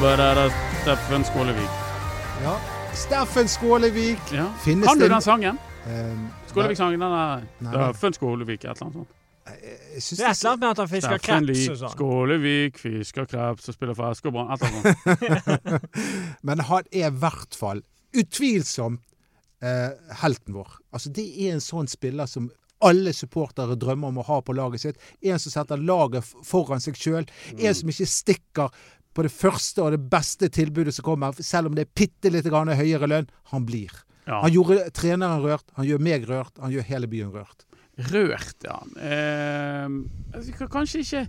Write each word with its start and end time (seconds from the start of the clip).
Bare 0.00 0.50
Steffen 0.82 1.24
Skålevik. 1.24 1.70
Ja. 2.42 2.60
Steffen 2.94 3.48
Skålevik. 3.48 4.32
Ja. 4.32 4.52
Finnes 4.64 4.86
Kan 4.86 4.98
du 4.98 5.08
den 5.08 5.22
sangen? 5.22 5.58
Um, 5.86 6.28
Skålevik-sangen, 6.46 7.00
den 7.00 7.12
er 7.12 7.92
Steffen 7.92 8.12
Skålevik, 8.12 8.64
et 8.64 8.70
eller 8.70 8.82
annet 8.82 8.94
sånt. 8.94 9.14
Jeg 9.94 10.02
synes 10.02 10.18
Det 10.18 10.26
er 10.26 10.30
et 10.30 10.38
eller 10.38 10.50
annet 10.50 10.60
med 10.60 10.70
at 10.70 10.78
han 10.78 10.88
fisker 10.88 11.18
kreps 11.18 11.68
og 11.68 11.78
sånn. 11.80 11.92
Skålevik 11.94 12.78
fisker 12.82 13.28
kreps 13.30 13.68
og 13.70 13.76
spiller 13.78 13.96
for 13.96 14.10
Eskobrand 14.10 14.50
et 14.52 14.66
eller 14.66 14.78
annet 14.78 15.44
sånt. 15.46 16.42
Men 16.50 16.64
han 16.68 16.90
er 16.92 17.08
i 17.08 17.20
hvert 17.22 17.58
fall 17.60 17.82
utvilsomt 18.18 19.02
eh, 19.62 20.14
helten 20.22 20.58
vår. 20.58 20.80
Altså, 20.92 21.12
det 21.14 21.28
er 21.38 21.54
en 21.56 21.64
sånn 21.64 21.88
spiller 21.88 22.26
som 22.26 22.50
alle 22.84 23.12
supportere 23.16 23.74
drømmer 23.78 24.12
om 24.12 24.20
å 24.22 24.26
ha 24.28 24.38
på 24.44 24.54
laget 24.54 24.84
sitt. 24.84 25.00
En 25.22 25.40
som 25.42 25.52
setter 25.54 25.80
laget 25.82 26.26
foran 26.46 26.82
seg 26.82 26.98
sjøl. 26.98 27.26
En 27.56 27.74
som 27.74 27.90
ikke 27.90 28.06
stikker 28.06 28.84
på 29.18 29.24
det 29.26 29.34
første 29.34 29.82
og 29.82 29.94
det 29.96 30.04
beste 30.12 30.46
tilbudet 30.54 30.94
som 30.94 31.08
kommer, 31.08 31.34
selv 31.42 31.72
om 31.72 31.74
det 31.74 31.88
er 31.88 31.94
bitte 31.98 32.30
litt 32.30 32.46
høyere 32.46 33.08
lønn. 33.10 33.26
Han 33.50 33.64
blir. 33.66 33.90
Ja. 34.28 34.42
Han 34.44 34.52
gjorde 34.52 34.90
treneren 34.94 35.42
rørt, 35.42 35.66
han 35.74 35.88
gjør 35.88 36.04
meg 36.04 36.28
rørt, 36.28 36.54
han 36.62 36.70
gjør 36.70 36.86
hele 36.86 37.08
byen 37.10 37.32
rørt. 37.34 37.64
Rørt, 38.12 38.54
ja. 38.62 38.76
Eh, 39.02 39.88
jeg 40.36 40.54
kan 40.60 40.70
kanskje 40.70 41.02
ikke 41.02 41.24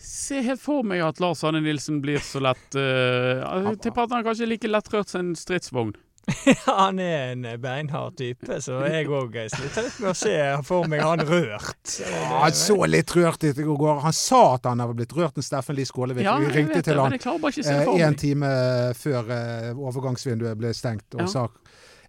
se 0.00 0.38
helt 0.44 0.62
for 0.62 0.86
meg 0.86 1.02
at 1.02 1.18
Lars 1.20 1.42
Arne 1.44 1.64
Nilsen 1.64 1.98
blir 2.00 2.22
så 2.24 2.40
lett 2.40 2.76
eh, 2.78 3.42
Jeg 3.42 3.80
tipper 3.82 4.06
at 4.06 4.14
han 4.14 4.22
er 4.22 4.28
kanskje 4.30 4.48
like 4.48 4.70
lettrørt 4.70 5.10
som 5.10 5.24
en 5.24 5.34
stridsvogn. 5.36 5.96
Han 6.66 6.98
er 7.02 7.32
en 7.32 7.46
beinhard 7.60 8.16
type, 8.18 8.60
så 8.62 8.80
jeg 8.86 9.08
òg 9.08 9.34
sliter 9.50 9.86
litt 9.86 9.98
med 10.02 10.10
å 10.12 10.16
se 10.18 10.34
for 10.68 10.88
meg 10.90 11.02
han 11.04 11.22
rørt. 11.26 11.96
Ja, 12.00 12.42
han 12.44 12.54
så 12.56 12.76
litt 12.86 13.10
rørt 13.16 13.42
ut 13.44 13.58
i 13.58 13.66
går. 13.66 14.00
Han 14.04 14.14
sa 14.16 14.42
at 14.54 14.68
han 14.70 14.82
hadde 14.82 14.96
blitt 15.00 15.14
rørt 15.16 15.36
når 15.38 15.46
Steffen 15.46 15.78
Lie 15.78 15.88
Skålevik 15.88 16.24
Ja, 16.26 16.36
Vi 16.40 16.52
ringte 16.54 16.82
til 16.84 16.96
det, 16.96 17.02
han 17.02 17.52
se 17.56 17.74
eh, 17.74 18.06
en 18.06 18.18
time 18.20 18.50
før 18.96 19.32
eh, 19.34 19.70
overgangsvinduet 19.74 20.58
ble 20.60 20.74
stengt 20.76 21.18
og 21.18 21.26
Ja. 21.26 21.30
sa 21.32 21.48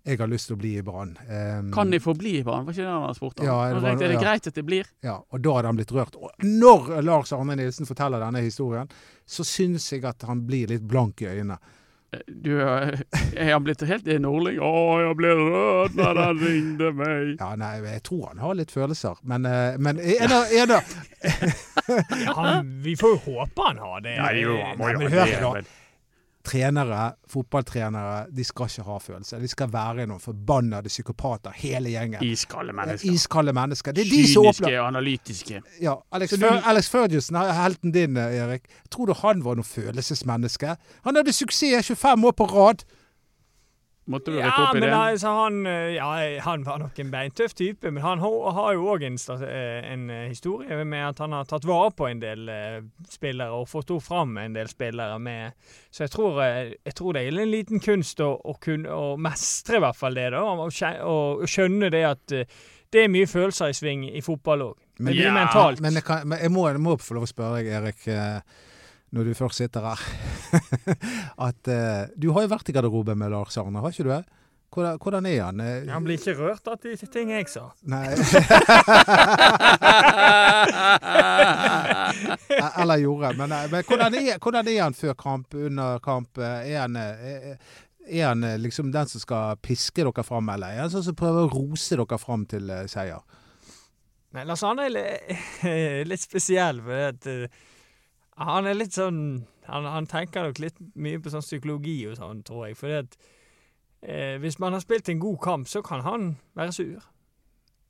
jeg 0.02 0.18
har 0.18 0.30
lyst 0.32 0.48
til 0.50 0.56
å 0.56 0.58
bli 0.58 0.72
i 0.80 0.82
Brann. 0.82 1.12
Um, 1.30 1.68
Kan 1.76 1.92
de 1.94 2.00
få 2.02 2.16
bli 2.18 2.40
i 2.40 2.44
Brann? 2.44 2.64
Var 2.66 2.74
ikke 2.74 2.82
det 2.88 2.90
han 2.90 3.04
hadde 3.06 3.18
spurt 3.20 3.38
om? 3.40 3.46
Ja, 3.46 3.58
det 3.68 3.74
Han 3.76 3.84
var- 3.84 3.90
tenkte, 3.92 4.06
er 4.06 4.08
det 4.08 4.16
ja. 4.16 4.22
greit 4.24 4.48
at 4.50 4.56
det 4.58 4.64
blir? 4.66 4.88
Ja, 5.06 5.18
og 5.30 5.42
da 5.46 5.54
hadde 5.54 5.68
han 5.70 5.78
blitt 5.78 5.92
rørt. 5.94 6.16
Og 6.18 6.32
når 6.42 6.90
Lars 7.06 7.34
Arne 7.38 7.56
Nilsen 7.56 7.86
forteller 7.86 8.20
denne 8.20 8.42
historien, 8.42 8.90
så 9.30 9.46
syns 9.46 9.92
jeg 9.94 10.04
at 10.10 10.24
han 10.26 10.42
blir 10.48 10.68
litt 10.74 10.82
blank 10.90 11.22
i 11.22 11.30
øynene. 11.30 11.60
Du, 12.28 12.52
jeg 12.60 13.54
har 13.54 13.62
blitt 13.64 13.84
helt 13.88 14.08
nordling. 14.20 14.58
Å, 14.60 14.72
jeg 15.00 15.16
ble 15.16 15.30
rød 15.38 15.94
når 15.96 16.18
han 16.20 16.42
ringte 16.42 16.90
meg. 16.98 17.30
Ja, 17.40 17.54
nei, 17.56 17.78
jeg 17.86 18.02
tror 18.04 18.26
han 18.34 18.42
har 18.44 18.58
litt 18.60 18.74
følelser, 18.76 19.22
men, 19.24 19.48
eh, 19.48 19.78
men 19.80 20.02
er 20.04 20.28
det, 20.28 20.42
er 20.60 20.68
det? 20.74 20.82
Ja, 22.26 22.34
han, 22.36 22.68
vi 22.84 22.98
får 23.00 23.16
jo 23.16 23.22
håpe 23.30 23.64
han 23.66 23.80
har 23.80 24.04
det. 24.04 24.18
Ja, 24.20 24.28
jo, 24.36 24.58
han 24.60 24.78
må 24.80 24.92
jo 24.92 25.08
det, 25.08 25.64
trenere, 26.44 27.14
fotballtrenere, 27.30 28.26
de 28.36 28.44
skal 28.44 28.66
ikke 28.70 28.84
ha 28.88 28.98
følelser. 29.02 29.40
De 29.40 29.48
skal 29.52 29.70
være 29.74 30.06
noen 30.10 30.20
forbannede 30.24 30.90
psykopater, 30.90 31.52
hele 31.56 31.90
gjengen. 31.94 32.24
Iskalde 32.26 32.74
mennesker. 32.74 33.12
Iskalde 33.14 33.54
mennesker. 33.54 33.92
Det 33.98 34.06
er 34.06 34.10
de 34.12 34.22
som 34.34 34.46
åpner 34.46 34.68
Kyniske 34.68 34.82
analytiske. 34.88 35.62
Ja, 35.82 35.96
Alex, 36.12 36.30
du- 36.40 36.48
Alex 36.48 36.90
Ferguson, 36.90 37.36
helten 37.36 37.92
din, 37.92 38.18
eh, 38.18 38.36
Erik. 38.42 38.64
Tror 38.92 39.06
du 39.06 39.14
han 39.14 39.44
var 39.44 39.56
noe 39.56 39.64
følelsesmenneske? 39.64 40.76
Han 41.04 41.16
hadde 41.16 41.34
suksess 41.34 41.88
25 41.88 42.26
år 42.26 42.32
på 42.32 42.46
rad. 42.52 42.84
Måtte 44.10 44.32
du 44.34 44.40
Ja, 44.40 44.48
rette 44.48 44.62
opp 44.64 44.76
i 44.76 44.80
men 44.80 44.90
det? 44.90 44.98
altså, 44.98 45.28
han, 45.38 45.58
eh, 45.70 45.92
ja, 45.94 46.40
han 46.42 46.64
var 46.66 46.80
nok 46.82 46.98
en 47.00 47.12
beintøff 47.14 47.54
type, 47.54 47.92
men 47.94 48.02
han 48.02 48.20
har, 48.20 48.52
har 48.58 48.74
jo 48.74 48.88
òg 48.96 49.04
en, 49.06 49.18
eh, 49.46 49.92
en 49.94 50.10
eh, 50.10 50.24
historie 50.32 50.84
med 50.90 51.04
at 51.12 51.20
han 51.20 51.32
har 51.38 51.46
tatt 51.46 51.68
vare 51.70 51.92
på 51.94 52.08
en 52.10 52.20
del 52.20 52.50
spillere 53.08 53.54
og 53.54 53.70
fått 53.70 53.94
henne 53.94 54.02
fram 54.02 54.38
en 54.42 54.54
del 54.58 54.68
spillere 54.68 55.20
med 55.22 55.54
Så 55.92 56.04
jeg 56.08 56.12
tror, 56.16 56.42
jeg 56.42 56.96
tror 56.98 57.14
det 57.14 57.22
er 57.28 57.40
en 57.46 57.52
liten 57.54 57.80
kunst 57.80 58.20
å, 58.26 58.32
å 58.42 58.58
kunne 58.60 58.90
å 58.90 59.14
mestre 59.22 59.78
i 59.78 59.84
hvert 59.86 59.96
fall 60.02 60.18
det, 60.18 60.32
da. 60.34 60.42
Og, 60.42 61.46
skjønne 61.48 61.92
det 61.94 62.04
at 62.10 62.28
det 62.92 63.06
er 63.06 63.08
mye 63.14 63.30
følelser 63.30 63.70
i 63.72 63.78
sving 63.78 64.10
i 64.10 64.20
fotball 64.26 64.66
òg. 64.72 64.76
Men- 65.00 65.14
Det 65.14 65.22
blir 65.22 65.30
Ja, 65.30 65.34
mentalt. 65.34 65.80
Men 65.80 65.94
jeg, 65.94 66.04
kan, 66.04 66.28
men 66.28 66.40
jeg, 66.42 66.52
må, 66.52 66.68
jeg 66.70 66.82
må 66.82 66.98
få 67.00 67.14
lov 67.16 67.24
å 67.24 67.30
spørre 67.32 67.62
deg, 67.62 67.72
Erik, 67.78 68.04
når 69.12 69.24
du 69.28 69.34
først 69.36 69.60
sitter 69.60 69.82
her 69.86 70.00
At 71.48 71.68
uh, 71.68 72.08
Du 72.16 72.32
har 72.36 72.42
jo 72.46 72.52
vært 72.54 72.70
i 72.72 72.76
garderoben 72.76 73.20
med 73.20 73.32
Lars 73.34 73.58
Arne, 73.60 73.80
har 73.84 73.92
ikke 73.92 74.08
du 74.08 74.14
det? 74.14 74.24
Hvordan, 74.72 75.00
hvordan 75.04 75.26
er 75.28 75.44
han? 75.44 75.60
Eh, 75.60 75.90
han 75.92 76.06
blir 76.06 76.16
ikke 76.16 76.38
rørt 76.38 76.68
av 76.72 76.78
de 76.80 76.96
ting 77.12 77.28
jeg 77.34 77.44
sa. 77.52 77.76
Nei 77.92 78.08
Eller 82.80 83.02
gjorde. 83.04 83.34
Men, 83.36 83.52
eh, 83.52 83.68
men 83.68 83.84
hvordan, 83.84 84.16
er, 84.16 84.40
hvordan 84.40 84.68
er 84.72 84.80
han 84.86 84.96
før 84.96 85.14
kamp, 85.20 85.54
under 85.60 86.00
kamp? 86.00 86.40
Er 86.40 86.86
han, 86.86 86.96
er 86.96 88.24
han 88.30 88.48
liksom 88.64 88.96
den 88.96 89.12
som 89.12 89.20
skal 89.20 89.60
piske 89.60 90.08
dere 90.08 90.24
fram, 90.24 90.48
eller 90.56 90.72
er 90.72 90.86
han 90.86 90.94
sånn 90.96 91.10
som 91.10 91.20
prøver 91.20 91.50
å 91.50 91.52
rose 91.52 92.00
dere 92.00 92.24
fram 92.24 92.48
til 92.48 92.72
seier? 92.88 93.20
Nei, 94.32 94.46
Lars 94.48 94.64
Arne 94.64 94.88
er 94.88 96.06
litt 96.10 96.24
spesiell, 96.24 96.80
for 96.86 97.10
at 97.10 97.28
eh, 97.28 97.62
han 98.38 98.68
er 98.68 98.78
litt 98.78 98.96
sånn 98.96 99.48
han, 99.72 99.86
han 99.86 100.08
tenker 100.10 100.48
nok 100.48 100.60
litt 100.62 100.80
mye 101.00 101.22
på 101.22 101.32
sånn 101.32 101.46
psykologi 101.46 102.00
og 102.10 102.18
sånn, 102.20 102.44
tror 102.48 102.68
jeg. 102.68 102.78
For 102.80 102.98
at, 103.02 103.18
eh, 104.02 104.36
hvis 104.42 104.60
man 104.60 104.76
har 104.76 104.84
spilt 104.84 105.10
en 105.12 105.22
god 105.22 105.40
kamp, 105.44 105.70
så 105.70 105.84
kan 105.86 106.04
han 106.06 106.36
være 106.58 106.76
sur. 106.76 107.10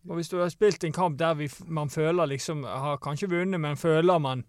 Og 0.09 0.18
hvis 0.18 0.31
du 0.31 0.40
har 0.41 0.50
spilt 0.53 0.84
en 0.84 0.96
kamp 0.96 1.19
der 1.19 1.35
vi, 1.38 1.47
man 1.69 1.91
føler 1.94 2.25
liksom 2.25 2.63
Har 2.66 2.97
kanskje 2.97 3.30
vunnet, 3.30 3.62
men 3.62 3.78
føler 3.78 4.18
man 4.18 4.46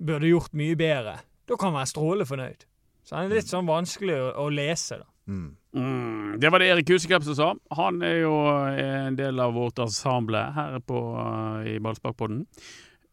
burde 0.00 0.28
gjort 0.28 0.54
mye 0.56 0.76
bedre, 0.76 1.18
da 1.48 1.56
kan 1.56 1.72
man 1.72 1.82
være 1.82 1.92
strålende 1.92 2.26
fornøyd. 2.28 2.64
Så 3.04 3.16
han 3.16 3.28
er 3.28 3.38
litt 3.38 3.48
sånn 3.48 3.68
vanskelig 3.68 4.16
å, 4.16 4.30
å 4.44 4.48
lese, 4.50 4.98
da. 5.00 5.06
Mm. 5.26 5.56
Mm, 5.76 6.40
det 6.40 6.50
var 6.52 6.62
det 6.62 6.68
Erik 6.70 6.90
Huseklepp 6.90 7.24
som 7.26 7.36
sa. 7.36 7.48
Han 7.76 8.00
er 8.02 8.20
jo 8.22 8.34
en 8.46 9.16
del 9.18 9.40
av 9.42 9.54
vårt 9.56 9.78
ensemble 9.82 10.42
her 10.56 10.78
på, 10.80 11.00
eh, 11.20 11.70
i 11.74 11.78
Ballsparkpodden. 11.82 12.44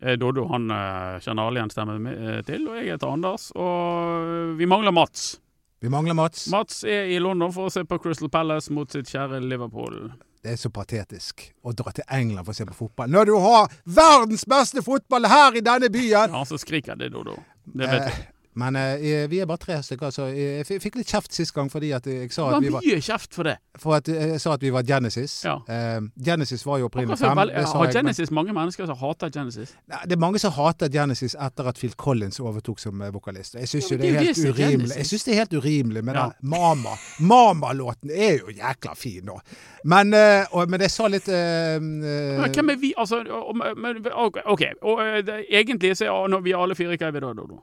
Eh, 0.03 0.17
Doddo 0.19 0.45
han 0.51 0.71
eh, 0.71 1.19
kjenner 1.23 1.47
alle 1.47 1.61
igjen 1.61 1.71
stemmen 1.71 2.07
eh, 2.11 2.41
til, 2.43 2.65
og 2.67 2.75
jeg 2.79 2.91
heter 2.91 3.13
Anders. 3.13 3.47
Og 3.55 4.57
vi 4.59 4.67
mangler 4.67 4.91
Mats. 4.95 5.37
Vi 5.83 5.91
mangler 5.91 6.17
Mats. 6.17 6.49
Mats 6.51 6.83
er 6.83 7.07
i 7.11 7.19
London 7.23 7.53
for 7.55 7.69
å 7.69 7.71
se 7.71 7.85
på 7.87 7.99
Crystal 8.03 8.31
Palace 8.31 8.71
mot 8.73 8.91
sitt 8.91 9.11
kjære 9.11 9.39
Liverpool. 9.43 10.11
Det 10.43 10.57
er 10.57 10.59
så 10.59 10.67
patetisk 10.75 11.45
å 11.63 11.71
dra 11.71 11.93
til 11.95 12.03
England 12.11 12.43
for 12.43 12.51
å 12.51 12.57
se 12.57 12.67
på 12.67 12.75
fotball. 12.75 13.11
Når 13.15 13.31
du 13.31 13.35
har 13.39 13.71
verdens 13.87 14.43
beste 14.49 14.83
fotball 14.83 15.29
her 15.31 15.55
i 15.55 15.63
denne 15.63 15.87
byen! 15.91 16.35
Ja, 16.35 16.43
så 16.47 16.59
skriker 16.59 16.99
det, 16.99 17.13
Dodo. 17.15 17.37
Det 17.63 17.87
vet 17.87 18.09
jeg. 18.09 18.32
Eh, 18.55 18.59
men 18.59 18.75
eh, 18.75 19.27
vi 19.29 19.39
er 19.41 19.45
bare 19.49 19.57
tre 19.57 19.79
stykker, 19.83 20.11
så 20.13 20.27
jeg 20.29 20.65
fikk 20.81 20.95
litt 20.95 21.07
kjeft 21.09 21.33
sist 21.33 21.53
gang 21.53 21.69
fordi 21.71 21.91
at 21.95 22.05
jeg 22.05 22.31
sa 22.31 22.49
at 22.55 22.61
vi 22.61 22.69
var 22.69 22.79
var, 22.79 22.85
mye 22.85 23.01
kjeft 23.01 23.33
for 23.33 23.43
det. 23.43 23.57
for 23.77 23.95
at 23.97 24.07
jeg 24.07 24.39
sa 24.41 24.53
at 24.53 24.61
vi 24.61 24.69
var 24.69 24.83
Genesis. 24.83 25.43
Ja. 25.45 25.55
Eh, 25.67 26.01
Genesis 26.25 26.65
var 26.65 26.77
jo 26.79 26.85
opprinnelig 26.89 27.17
fem. 27.19 27.35
vel, 27.37 27.49
har 27.51 27.63
jeg, 27.65 27.81
men- 27.83 27.93
Genesis 27.93 28.31
mange 28.31 28.53
mennesker 28.53 28.85
som 28.85 28.97
hater 28.97 29.29
Genesis? 29.29 29.73
Nei, 29.89 29.97
Det 30.03 30.11
er 30.11 30.19
mange 30.21 30.39
som 30.39 30.51
hater 30.51 30.89
Genesis 30.89 31.35
etter 31.39 31.67
at 31.67 31.77
Phil 31.77 31.93
Collins 31.97 32.39
overtok 32.39 32.79
som 32.79 33.01
eh, 33.01 33.11
vokalist. 33.13 33.55
Jeg 33.55 33.67
syns 33.67 33.91
Ja, 33.91 33.97
det 33.97 34.01
det 34.01 34.15
er 34.15 34.19
helt 34.23 34.35
det 34.37 34.53
urimelig. 34.53 34.95
Jeg 34.97 35.05
synes 35.05 35.23
det 35.23 35.33
er 35.33 35.37
helt 35.39 35.53
urimelig 35.53 36.03
med 36.03 36.15
Ja. 36.15 36.29
den 36.29 36.49
Mama. 36.49 36.93
Mama-låten 37.19 38.09
er 38.11 38.37
jo 38.39 38.47
jækla 38.53 38.93
fin 38.95 39.25
nå. 39.25 39.39
Men, 39.85 40.13
eh, 40.13 40.45
og, 40.51 40.69
men 40.69 40.81
jeg 40.81 40.91
sa 40.91 41.07
litt 41.07 41.27
eh, 41.27 41.75
eh, 41.75 41.79
Men 41.81 42.51
hvem 42.51 42.69
er 42.69 42.75
vi? 42.79 42.93
Altså, 42.97 43.23
Og, 43.33 43.55
men, 43.57 44.05
ok. 44.15 44.63
Og, 44.81 44.99
eh, 45.01 45.21
det, 45.25 45.45
egentlig 45.51 45.97
så 45.97 46.05
er 46.05 46.41
vi 46.41 46.53
alle 46.53 46.75
fire 46.75 46.97
hva 46.97 47.07
er 47.07 47.11
vi 47.11 47.19
da, 47.19 47.33
Doddo? 47.33 47.61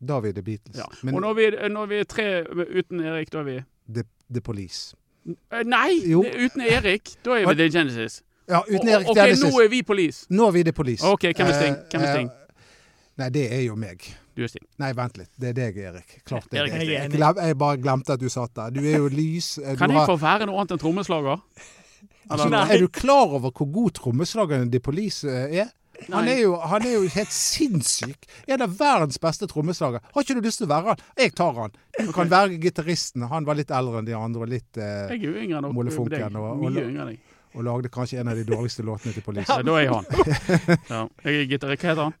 Da 0.00 0.16
er 0.16 0.20
vi 0.20 0.32
The 0.32 0.42
Beatles. 0.46 0.76
Ja. 0.78 0.84
Men 1.02 1.14
og 1.14 1.20
når 1.20 1.34
vi, 1.34 1.46
når 1.74 1.86
vi 1.90 1.98
er 1.98 2.04
tre 2.04 2.28
uten 2.78 3.00
Erik, 3.02 3.32
da 3.32 3.38
er 3.38 3.42
vi 3.48 3.56
the, 3.94 4.04
the 4.32 4.40
Police. 4.40 4.94
Eh, 5.26 5.64
Nei! 5.66 5.98
Jo. 6.06 6.22
Uten 6.24 6.62
Erik, 6.62 7.10
da 7.24 7.34
er 7.40 7.48
vi 7.48 7.54
The 7.58 7.70
Genesis. 7.78 8.22
Ja, 8.48 8.60
uten 8.68 8.88
Erik 8.88 9.08
ok, 9.10 9.16
Genesis. 9.18 9.42
nå 9.44 9.60
er 9.64 9.68
vi 9.68 9.82
Police. 9.82 10.26
Nå 10.30 10.46
er 10.46 10.54
vi 10.54 10.62
The 10.62 10.72
Police. 10.72 11.04
Ok, 11.04 11.26
hvem 11.36 11.46
er 11.50 11.56
Sting? 11.58 11.74
Eh, 11.74 11.88
Hvem 11.92 12.02
er 12.06 12.12
Sting? 12.14 12.30
eh, 12.30 12.64
nei, 13.18 13.28
det 13.34 13.42
er 13.52 13.62
jo 13.66 13.74
meg. 13.76 14.06
Du 14.38 14.44
er 14.46 14.46
Sting. 14.52 14.64
Nei, 14.78 14.92
vent 14.94 15.18
litt. 15.18 15.30
Det 15.36 15.48
er 15.50 15.56
deg, 15.58 15.76
Erik. 15.90 16.14
Klart 16.24 16.46
det 16.52 16.60
er 16.60 16.62
Erik 16.62 16.74
er 16.76 16.78
deg. 16.84 16.92
Jeg, 16.94 17.10
glem, 17.16 17.42
jeg 17.42 17.58
bare 17.58 17.80
glemte 17.82 18.14
at 18.14 18.20
du 18.22 18.28
satt 18.30 18.54
der. 18.56 18.70
Du 18.70 18.80
er 18.86 18.96
jo 19.02 19.08
lys. 19.10 19.58
eh, 19.58 19.72
Du 19.74 19.82
Kan 19.82 19.90
jeg 19.92 20.06
få 20.06 20.16
være 20.22 20.46
noe 20.46 20.62
annet 20.62 20.76
enn 20.78 20.82
trommeslager? 20.84 21.42
altså, 22.30 22.48
er 22.54 22.78
du 22.78 22.88
klar 22.88 23.26
over 23.34 23.50
hvor 23.50 23.66
god 23.72 23.90
trommeslageren 23.98 24.70
The 24.70 24.80
Police 24.80 25.26
eh, 25.28 25.58
er? 25.64 25.74
Han 26.06 26.28
er, 26.30 26.38
jo, 26.44 26.52
han 26.62 26.84
er 26.86 26.92
jo 26.94 27.08
helt 27.10 27.32
sinnssyk. 27.34 28.28
En 28.46 28.62
av 28.64 28.74
verdens 28.78 29.18
beste 29.22 29.48
trommeslagere. 29.50 30.00
Har 30.14 30.24
ikke 30.24 30.36
du 30.38 30.44
lyst 30.46 30.62
til 30.62 30.68
å 30.68 30.70
være 30.70 30.92
han? 30.92 31.02
Jeg 31.18 31.34
tar 31.38 31.56
han. 31.58 31.74
Du 31.98 32.12
kan 32.14 32.30
være 32.30 32.60
gitaristen. 32.62 33.26
Han 33.32 33.48
var 33.48 33.58
litt 33.58 33.72
eldre 33.74 33.98
enn 34.02 34.06
de 34.08 34.14
andre 34.16 34.46
og 34.46 34.52
litt 34.52 34.78
eh, 34.78 35.08
Jeg 35.10 35.18
er 35.18 35.26
jo 35.26 35.34
yngre 35.42 35.58
enn 35.58 35.66
deg. 35.66 35.74
Mye 35.74 36.86
yngre 36.86 37.02
enn 37.08 37.12
deg. 37.12 37.34
Og 37.56 37.64
lagde 37.66 37.90
kanskje 37.90 38.20
en 38.22 38.30
av 38.30 38.38
de 38.38 38.44
dårligste 38.46 38.84
låtene 38.86 39.16
til 39.16 39.24
Police. 39.26 39.50
Ja, 39.50 39.64
da 39.66 39.76
er 39.80 39.86
jeg 39.86 39.94
han. 39.96 40.08
Ja. 40.94 41.02
Jeg 41.24 41.42
er 41.42 41.46
gitarist. 41.56 41.82
Hva 41.82 41.90
heter 41.94 42.04
han? 42.06 42.16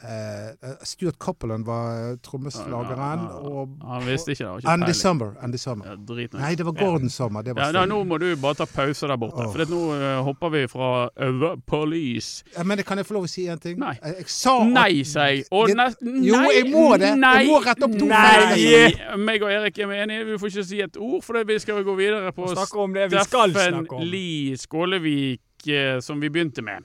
Eh, 0.00 0.84
Stuart 0.86 1.18
Copeland 1.18 1.66
var 1.66 2.16
trommeslageren. 2.22 3.18
Ja. 3.18 3.38
Og 3.50 3.68
Han 3.82 4.04
visste 4.06 4.30
ikke 4.30 4.44
det. 4.44 4.50
Var 4.50 4.58
ikke 4.60 4.70
Andy 4.70 4.84
peiling. 4.84 4.94
Summer. 4.94 5.32
Andy 5.42 5.56
Summer. 5.58 5.86
Ja, 5.88 5.94
drit 5.96 6.32
Nei, 6.38 6.54
det 6.54 6.66
var 6.68 6.72
Gordon 6.78 7.10
Summer. 7.10 7.42
Det 7.42 7.56
var 7.56 7.62
Ja, 7.66 7.72
da, 7.72 7.82
nå 7.90 8.04
må 8.06 8.18
du 8.22 8.36
bare 8.36 8.54
ta 8.54 8.64
pause 8.70 9.08
der 9.10 9.16
borte. 9.18 9.42
oh. 9.42 9.50
For 9.52 9.64
nå 9.66 9.80
eh, 9.96 10.22
hopper 10.22 10.48
vi 10.54 10.62
fra 10.70 11.08
The 11.16 11.56
Police. 11.66 12.44
Ja, 12.56 12.62
Men 12.62 12.78
kan 12.86 12.98
jeg 12.98 13.06
få 13.06 13.14
lov 13.18 13.26
å 13.26 13.28
si 13.32 13.48
en 13.48 13.58
ting? 13.58 13.78
Nei. 13.78 13.96
Jeg, 14.04 14.28
sa 14.30 14.60
at- 14.62 14.70
Nei, 14.70 15.02
sier 15.02 15.26
jeg. 15.34 15.44
Og 15.50 15.68
Jo, 15.68 16.44
jeg 16.54 16.70
må 16.70 16.94
det. 16.96 17.10
Jeg 17.18 17.48
må 17.50 17.58
rette 17.66 17.82
opp 17.90 17.98
to 17.98 18.06
Nei! 18.06 18.54
feil. 18.54 19.18
Meg 19.18 19.42
og 19.42 19.50
Erik 19.50 19.78
er 19.78 19.96
enige. 20.04 20.24
Vi 20.30 20.38
får 20.38 20.46
ikke 20.54 20.64
si 20.70 20.80
et 20.80 20.96
ord, 20.96 21.24
for 21.24 21.32
det 21.34 21.46
vi 21.48 21.58
skal 21.58 21.82
gå 21.82 21.96
videre 21.98 22.32
på 22.32 22.46
Og 22.46 22.76
om 22.78 22.94
det 22.94 23.10
vi 23.10 23.18
Steffen. 23.18 23.86
Lie 24.06 24.56
Skålevik, 24.56 25.66
eh, 25.66 25.98
som 26.00 26.20
vi 26.20 26.28
begynte 26.30 26.62
med. 26.62 26.84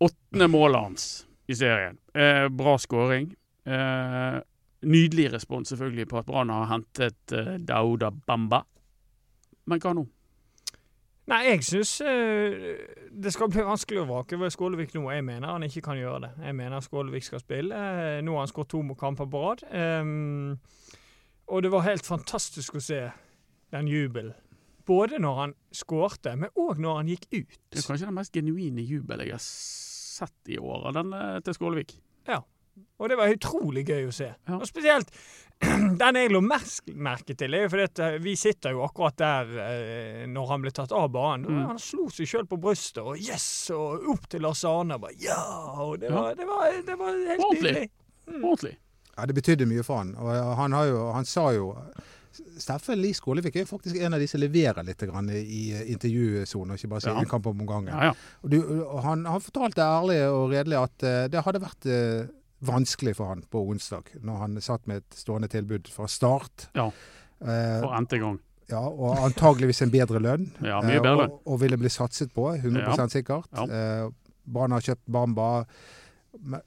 Åttende 0.00 0.48
målet 0.48 0.80
hans 0.80 1.27
i 1.48 1.56
serien. 1.56 1.98
Eh, 2.14 2.46
bra 2.52 2.76
skåring. 2.78 3.32
Eh, 3.66 4.38
nydelig 4.88 5.32
respons 5.32 5.72
selvfølgelig 5.72 6.08
på 6.08 6.20
at 6.20 6.28
Brann 6.28 6.52
har 6.52 6.68
hentet 6.72 7.34
eh, 7.34 7.56
Dauda 7.58 8.12
Bamba. 8.12 8.62
Men 9.68 9.82
hva 9.82 9.94
nå? 9.96 10.06
Nei, 11.28 11.42
jeg 11.50 11.64
syns 11.66 11.98
det 13.22 13.32
skal 13.34 13.50
bli 13.52 13.64
vanskelig 13.66 14.02
å 14.02 14.06
vrake 14.08 14.38
ved 14.40 14.52
Skålevik 14.54 14.94
nå. 14.94 15.02
Jeg 15.12 15.24
mener 15.26 15.50
han 15.50 15.64
ikke 15.66 15.82
kan 15.90 15.98
gjøre 15.98 16.22
det. 16.24 16.30
Jeg 16.46 16.56
mener 16.56 16.84
Skålevik 16.84 17.26
skal 17.26 17.42
spille. 17.42 17.74
Eh, 17.76 18.18
Nå 18.24 18.36
har 18.36 18.44
han 18.44 18.50
skåret 18.50 18.70
to 18.72 18.82
kamper 18.98 19.28
på 19.30 19.42
rad. 19.42 19.64
Um, 19.72 20.58
og 21.48 21.64
det 21.64 21.72
var 21.72 21.86
helt 21.88 22.06
fantastisk 22.06 22.78
å 22.78 22.84
se 22.84 23.02
den 23.74 23.88
jubelen. 23.88 24.36
Både 24.88 25.18
når 25.20 25.40
han 25.42 25.54
skårte, 25.74 26.32
men 26.36 26.52
òg 26.56 26.80
når 26.80 27.02
han 27.02 27.12
gikk 27.12 27.26
ut. 27.32 27.58
Det 27.68 27.82
er 27.82 27.88
kanskje 27.90 28.08
den 28.08 28.16
mest 28.16 28.32
genuine 28.32 28.84
jubelen 28.84 29.26
jeg 29.26 29.36
har 29.36 29.44
sett 30.18 30.52
i 30.54 30.58
år, 30.60 30.88
av 30.90 30.96
den 31.00 31.12
eh, 31.16 31.34
til 31.46 31.56
Skålevik. 31.56 31.96
Ja, 32.28 32.42
Og 33.00 33.08
det 33.10 33.16
var 33.18 33.30
utrolig 33.32 33.82
gøy 33.88 34.04
å 34.08 34.14
se. 34.14 34.28
Ja. 34.46 34.56
Og 34.58 34.66
spesielt 34.68 35.08
den 36.02 36.18
jeg 36.20 36.30
lå 36.30 36.38
mest 36.44 36.86
merke 36.94 37.34
til, 37.38 37.54
er 37.58 37.64
jo 37.64 37.70
fordi 37.72 37.86
at 37.88 38.02
eh, 38.04 38.18
vi 38.22 38.34
sitter 38.38 38.76
jo 38.76 38.84
akkurat 38.86 39.16
der 39.18 39.48
eh, 39.64 40.20
når 40.30 40.50
han 40.52 40.62
ble 40.66 40.70
tatt 40.76 40.92
av 40.94 41.08
banen. 41.14 41.48
Mm. 41.50 41.64
Han 41.72 41.80
slo 41.82 42.06
seg 42.14 42.30
sjøl 42.30 42.46
på 42.50 42.58
brystet 42.62 43.00
og 43.02 43.18
yes! 43.18 43.46
Og 43.74 44.06
opp 44.14 44.28
til 44.30 44.44
Lars 44.46 44.62
Arne. 44.68 45.00
Bare, 45.02 45.16
ja! 45.22 45.38
Og 45.82 45.96
det 46.02 46.12
Ja. 46.12 46.20
var, 46.20 46.36
det 46.38 46.46
var, 46.46 46.68
det 46.86 46.98
var 47.00 47.16
helt 47.32 47.42
Ordentlig. 47.48 47.72
nydelig. 47.74 47.90
Mm. 48.28 48.44
Ordentlig. 48.44 48.76
Ja, 49.18 49.26
det 49.26 49.34
betydde 49.34 49.66
mye 49.66 49.82
for 49.82 49.98
han. 50.04 50.14
Og 50.22 50.30
han, 50.62 50.78
har 50.78 50.86
jo, 50.92 51.00
han 51.16 51.26
sa 51.26 51.48
jo 51.56 51.72
Steffen 52.58 53.00
Lie 53.02 53.14
Skålevik 53.16 53.56
er 53.56 53.64
jo 53.64 53.70
faktisk 53.76 53.96
en 54.02 54.14
av 54.16 54.20
de 54.22 54.26
som 54.30 54.40
leverer 54.42 54.84
litt 54.86 55.02
grann 55.10 55.28
i 55.34 55.62
intervjusonen, 55.94 56.76
ikke 56.78 56.90
bare 56.92 57.00
sier 57.04 57.14
Ja. 57.16 57.20
en 57.24 57.30
kamp 57.30 57.46
om 57.50 57.64
gangen. 57.66 57.92
Ja, 57.92 58.10
ja. 58.10 58.14
Og 58.42 58.50
du, 58.50 58.58
han, 59.04 59.24
han 59.26 59.40
fortalte 59.44 59.82
ærlig 59.84 60.18
og 60.30 60.50
redelig 60.52 60.78
at 60.80 61.02
eh, 61.08 61.22
det 61.32 61.42
hadde 61.46 61.62
vært 61.64 61.86
eh, 61.90 62.28
vanskelig 62.68 63.14
for 63.18 63.30
han 63.32 63.42
på 63.50 63.62
onsdag, 63.70 64.12
når 64.22 64.36
han 64.44 64.60
satt 64.64 64.86
med 64.90 65.02
et 65.04 65.18
stående 65.20 65.48
tilbud 65.52 65.90
fra 65.94 66.06
start. 66.10 66.68
Ja. 66.74 66.88
Eh, 67.40 67.80
For 67.84 67.94
n-te 68.00 68.18
gang. 68.22 68.38
ja, 68.70 68.80
og 68.82 69.18
antageligvis 69.28 69.82
en 69.86 69.90
bedre 69.94 70.18
lønn. 70.20 70.48
Ja, 70.72 70.80
mye 70.82 70.98
eh, 70.98 71.04
bedre. 71.04 71.28
Og, 71.30 71.42
og 71.54 71.60
ville 71.62 71.78
bli 71.78 71.88
satset 71.92 72.32
på, 72.34 72.48
100 72.56 73.08
sikkert. 73.14 73.46
Ja. 73.54 73.66
Eh, 73.68 74.08
Brann 74.48 74.72
har 74.72 74.80
kjøpt 74.80 75.04
Bamba. 75.12 75.64
Men, 76.40 76.60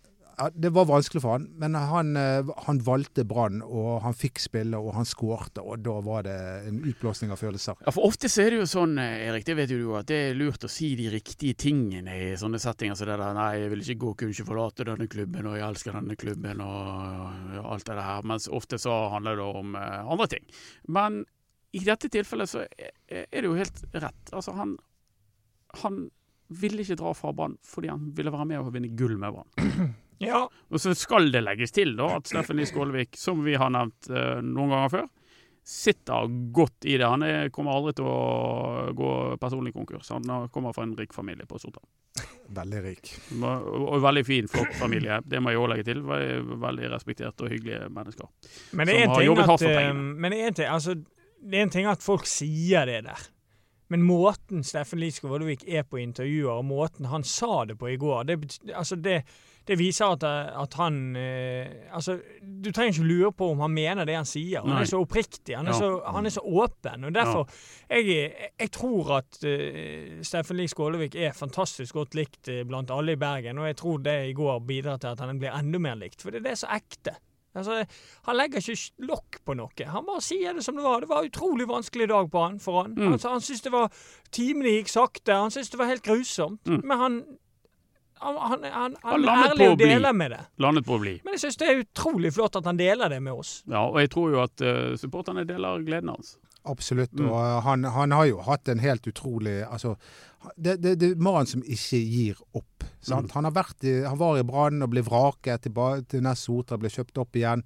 det 0.53 0.71
var 0.73 0.88
vanskelig 0.89 1.21
for 1.23 1.35
han, 1.35 1.47
men 1.59 1.75
han, 1.75 2.15
eh, 2.17 2.49
han 2.65 2.79
valgte 2.85 3.25
Brann, 3.27 3.61
og 3.61 4.01
han 4.05 4.15
fikk 4.17 4.39
spille, 4.41 4.79
og 4.79 4.95
han 4.95 5.07
skårte, 5.07 5.63
og 5.63 5.81
da 5.85 5.97
var 6.05 6.25
det 6.27 6.35
en 6.69 6.79
utblåsning 6.88 7.33
av 7.33 7.41
følelser. 7.41 7.79
Ja, 7.85 7.93
for 7.93 8.07
ofte 8.07 8.29
så 8.31 8.45
er 8.45 8.53
det 8.53 8.61
jo 8.61 8.69
sånn, 8.69 8.97
eh, 9.01 9.27
Erik, 9.27 9.45
det 9.47 9.57
vet 9.59 9.73
jo 9.73 9.79
du, 9.81 9.89
at 9.99 10.09
det 10.09 10.19
er 10.29 10.39
lurt 10.39 10.65
å 10.67 10.71
si 10.71 10.93
de 10.99 11.09
riktige 11.13 11.57
tingene 11.65 12.15
i 12.15 12.29
sånne 12.39 12.61
settinger 12.61 12.97
som 12.97 13.09
det 13.09 13.17
der. 13.21 13.35
Nei, 13.38 13.49
jeg 13.63 13.73
vil 13.73 13.83
ikke 13.85 13.99
gå, 14.05 14.13
kunne 14.21 14.35
ikke 14.35 14.49
forlate 14.49 14.88
denne 14.88 15.09
klubben, 15.11 15.49
og 15.49 15.57
jeg 15.59 15.67
elsker 15.67 15.97
denne 15.99 16.17
klubben, 16.19 16.63
og 16.65 17.59
alt 17.61 17.89
det 17.89 17.99
der. 17.99 18.29
Mens 18.31 18.47
ofte 18.51 18.79
så 18.81 18.97
handler 19.15 19.41
det 19.41 19.49
om 19.61 19.75
eh, 19.75 19.99
andre 20.15 20.29
ting. 20.35 20.47
Men 20.87 21.23
i 21.71 21.83
dette 21.87 22.09
tilfellet 22.11 22.51
så 22.51 22.65
er 22.67 23.27
det 23.31 23.47
jo 23.47 23.55
helt 23.55 23.83
rett. 23.94 24.33
Altså, 24.35 24.55
han, 24.57 24.75
han 25.83 26.05
ville 26.51 26.83
ikke 26.83 26.99
dra 26.99 27.13
fra 27.15 27.31
Brann 27.35 27.57
fordi 27.63 27.91
han 27.91 28.09
ville 28.15 28.33
være 28.33 28.47
med 28.49 28.59
og 28.59 28.73
vinne 28.75 28.91
gull 28.97 29.17
med 29.19 29.37
Brann. 29.37 29.94
Ja. 30.21 30.45
Og 30.69 30.81
så 30.81 30.94
skal 30.97 31.31
det 31.33 31.44
legges 31.44 31.73
til 31.75 31.95
da 31.97 32.13
at 32.19 32.29
Steffen 32.29 32.59
Lie 32.59 32.69
Skålevik, 32.69 33.18
som 33.19 33.41
vi 33.45 33.57
har 33.59 33.73
nevnt 33.73 34.12
uh, 34.13 34.38
noen 34.45 34.75
ganger 34.75 34.94
før, 34.94 35.09
sitter 35.71 36.29
godt 36.53 36.85
i 36.89 36.97
det. 36.97 37.07
Han 37.07 37.23
er, 37.25 37.50
kommer 37.53 37.75
aldri 37.77 37.94
til 38.00 38.07
å 38.09 38.91
gå 38.97 39.12
personlig 39.41 39.73
konkurs. 39.75 40.09
Han 40.13 40.50
kommer 40.53 40.73
fra 40.75 40.85
en 40.88 40.95
rik 40.97 41.13
familie 41.13 41.45
på 41.50 41.59
Sotra. 41.62 41.83
Veldig 42.62 42.81
rik. 42.83 43.12
Og, 43.38 43.68
og 43.85 44.01
veldig 44.03 44.23
fin, 44.27 44.47
flott 44.51 44.73
familie. 44.75 45.21
Det 45.23 45.39
må 45.39 45.53
jeg 45.53 45.62
òg 45.62 45.69
legge 45.71 45.85
til. 45.88 46.01
Veldig, 46.03 46.57
veldig 46.59 46.89
respekterte 46.91 47.45
og 47.45 47.53
hyggelige 47.53 47.85
mennesker. 47.94 48.27
Men 48.75 48.89
det 48.89 48.97
er 48.97 49.06
en 49.06 49.13
ting 49.15 49.44
at, 49.45 49.63
eh, 49.69 49.91
men 49.95 50.33
det 50.33 50.41
er 50.41 50.50
en 50.50 50.57
ting, 50.57 50.68
altså, 50.68 50.97
det 51.39 51.59
er 51.59 51.69
en 51.69 51.71
ting 51.77 51.88
at 51.88 52.03
folk 52.03 52.27
sier 52.27 52.89
det 52.89 53.06
der. 53.06 53.29
Men 53.91 54.03
måten 54.07 54.65
Steffen 54.68 55.00
Lie 55.00 55.15
Skålevik 55.15 55.63
er 55.68 55.83
på 55.88 56.00
intervjuer, 56.00 56.51
og 56.57 56.68
måten 56.68 57.07
han 57.12 57.23
sa 57.27 57.65
det 57.68 57.77
på 57.79 57.89
i 57.91 57.97
går, 58.00 58.27
det, 58.29 58.38
betyr... 58.44 58.75
altså 58.79 58.95
det, 59.00 59.21
det 59.67 59.77
viser 59.77 60.15
at, 60.15 60.23
at 60.25 60.73
han 60.79 61.15
eh, 61.15 61.67
Altså, 61.93 62.17
du 62.41 62.71
trenger 62.71 62.95
ikke 62.95 63.07
lure 63.07 63.31
på 63.37 63.51
om 63.53 63.59
han 63.61 63.73
mener 63.73 64.07
det 64.09 64.15
han 64.17 64.27
sier. 64.27 64.63
Han 64.63 64.73
Nei. 64.73 64.81
er 64.81 64.89
så 64.89 65.01
oppriktig, 65.03 65.55
han 65.55 65.67
er, 65.69 65.75
Ja. 65.75 65.79
så, 65.79 65.89
han 66.15 66.25
er 66.25 66.33
så 66.33 66.41
åpen. 66.41 67.05
Og 67.05 67.13
derfor 67.13 67.49
jeg, 67.89 68.31
jeg 68.59 68.71
tror 68.73 69.17
at 69.19 69.41
uh, 69.45 70.21
Steffen 70.25 70.57
Lie 70.57 70.71
Skålevik 70.71 71.15
er 71.15 71.35
fantastisk 71.37 71.93
godt 71.99 72.15
likt 72.17 72.49
uh, 72.49 72.63
blant 72.67 72.91
alle 72.91 73.13
i 73.13 73.19
Bergen, 73.21 73.59
og 73.61 73.67
jeg 73.69 73.77
tror 73.81 74.01
det 74.05 74.15
i 74.29 74.33
går 74.37 74.63
bidrar 74.65 74.97
til 75.01 75.13
at 75.13 75.19
han 75.21 75.39
blir 75.41 75.53
enda 75.53 75.81
mer 75.83 75.99
likt. 75.99 76.21
For 76.23 76.31
det, 76.33 76.43
det 76.45 76.55
er 76.55 76.63
så 76.63 76.71
ekte. 76.73 77.15
Altså, 77.51 77.81
han 78.25 78.37
legger 78.39 78.63
ikke 78.63 79.07
lokk 79.11 79.41
på 79.45 79.55
noe. 79.59 79.87
Han 79.91 80.05
bare 80.07 80.23
sier 80.23 80.55
det 80.55 80.63
som 80.63 80.77
det 80.79 80.85
var. 80.85 81.03
Det 81.03 81.09
var 81.11 81.25
en 81.25 81.31
utrolig 81.33 81.67
vanskelig 81.67 82.07
dag 82.09 82.29
på 82.31 82.43
han, 82.45 82.59
for 82.63 82.85
han. 82.85 82.93
Mm. 82.95 83.13
Altså, 83.13 83.33
han 83.33 83.43
syntes 83.43 83.65
det 83.65 83.73
var 83.75 83.89
Timene 84.31 84.77
gikk 84.77 84.91
sakte. 84.93 85.35
Han 85.35 85.51
syntes 85.51 85.73
det 85.73 85.81
var 85.81 85.91
helt 85.91 86.05
grusomt. 86.07 86.63
Mm. 86.63 86.81
Men 86.87 87.03
han 87.03 87.17
han, 88.21 88.38
han, 88.63 88.95
han, 89.01 89.25
er 89.25 89.50
ærlig 89.50 89.69
og 89.71 89.79
deler 89.81 90.13
med 90.13 90.35
det. 90.35 90.41
Landet 90.62 90.85
på 90.85 90.95
å 90.97 91.01
bli. 91.01 91.18
Men 91.25 91.37
jeg 91.37 91.45
syns 91.47 91.59
det 91.61 91.69
er 91.71 91.81
utrolig 91.81 92.33
flott 92.35 92.59
at 92.59 92.69
han 92.69 92.80
deler 92.80 93.09
det 93.11 93.19
med 93.23 93.33
oss. 93.33 93.57
Ja, 93.66 93.87
og 93.87 93.99
jeg 94.01 94.11
tror 94.13 94.31
jo 94.35 94.44
at 94.44 94.63
uh, 94.63 94.94
supporterne 95.01 95.45
deler 95.49 95.81
gleden 95.87 96.13
hans. 96.13 96.35
Absolutt. 96.63 97.13
Mm. 97.18 97.31
Og 97.31 97.61
han, 97.66 97.83
han 97.83 98.11
har 98.13 98.28
jo 98.30 98.42
hatt 98.45 98.69
en 98.69 98.81
helt 98.83 99.07
utrolig 99.09 99.63
altså, 99.66 99.95
Det, 100.56 100.75
det, 100.81 100.95
det 101.01 101.07
er 101.11 101.21
mannen 101.21 101.49
som 101.49 101.63
ikke 101.66 101.97
gir 101.97 102.37
opp. 102.57 102.85
Sant? 103.01 103.31
Mm. 103.31 103.33
Han, 103.35 103.47
har 103.47 103.56
vært 103.56 103.85
i, 103.85 103.95
han 104.06 104.18
var 104.18 104.37
i 104.37 104.45
Brann 104.45 104.81
og 104.85 104.92
ble 104.94 105.04
vraket 105.06 105.66
tilbake 105.66 106.06
til 106.09 106.23
Ness 106.25 106.45
Sotra, 106.45 106.78
ble 106.81 106.90
kjøpt 106.94 107.18
opp 107.21 107.37
igjen. 107.37 107.63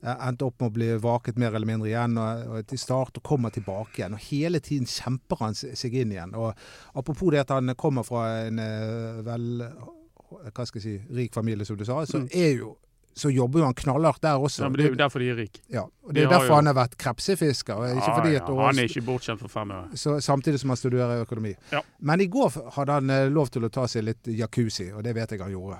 eh, 0.00 0.26
Endte 0.28 0.48
opp 0.48 0.60
med 0.60 0.70
å 0.70 0.76
bli 0.76 0.90
vaket 1.04 1.40
mer 1.40 1.56
eller 1.56 1.68
mindre 1.68 1.90
igjen 1.90 2.16
og, 2.20 2.46
og 2.48 2.68
til 2.68 2.80
start, 2.80 3.20
og 3.20 3.28
kommer 3.28 3.52
tilbake 3.52 4.02
igjen. 4.02 4.16
Og 4.16 4.26
Hele 4.30 4.60
tiden 4.64 4.88
kjemper 4.88 5.44
han 5.44 5.56
seg 5.56 5.96
inn 5.96 6.16
igjen. 6.16 6.36
Og 6.36 6.52
Apropos 6.96 7.32
det 7.32 7.44
at 7.44 7.52
han 7.56 7.72
kommer 7.80 8.04
fra 8.08 8.26
en 8.46 8.60
eh, 8.64 9.22
vel 9.28 9.48
hva 10.30 10.66
skal 10.66 10.80
jeg 10.80 10.82
si, 10.82 11.14
rik 11.14 11.34
familie, 11.34 11.64
som 11.64 11.76
du 11.76 11.84
sa, 11.84 12.04
så 12.06 12.18
Mm. 12.24 12.28
jo 12.58 12.76
så 13.18 13.32
jobber 13.34 13.58
jo 13.58 13.64
han 13.64 13.74
knallhardt 13.74 14.20
der 14.22 14.38
også. 14.38 14.62
Ja, 14.62 14.68
men 14.68 14.76
Det 14.78 14.84
er 14.86 14.90
jo 14.90 14.94
derfor 14.94 15.18
de 15.18 15.28
er 15.30 15.34
rike. 15.36 15.58
Ja, 15.68 15.80
og 15.82 16.14
det 16.14 16.22
er 16.22 16.28
de 16.28 16.34
derfor 16.34 16.46
jo- 16.46 16.54
han 16.54 16.66
har 16.66 16.74
vært 16.74 16.96
krepsefisker. 16.96 17.74
Ikke 17.96 18.14
fordi 18.14 18.36
at, 18.36 18.46
ja, 18.48 18.54
han 18.66 18.78
er 18.78 18.86
ikke 18.86 19.02
bortskjemt 19.04 19.40
for 19.40 19.48
fem 19.48 19.70
øre. 19.70 19.88
så, 19.96 20.20
samtidig 20.22 20.60
som 20.60 20.70
han 20.70 20.76
studerer 20.76 21.24
økonomi. 21.26 21.54
Ja. 21.72 21.80
Men 22.00 22.20
i 22.20 22.26
går 22.28 22.70
hadde 22.76 22.92
han 22.92 23.10
eh, 23.10 23.28
lov 23.28 23.48
til 23.50 23.62
å 23.62 23.70
ta 23.70 23.86
seg 23.86 24.04
litt 24.04 24.22
jacuzzi, 24.22 24.92
og 24.94 25.02
det 25.02 25.14
vet 25.16 25.30
jeg 25.30 25.40
han 25.40 25.50
gjorde. 25.50 25.78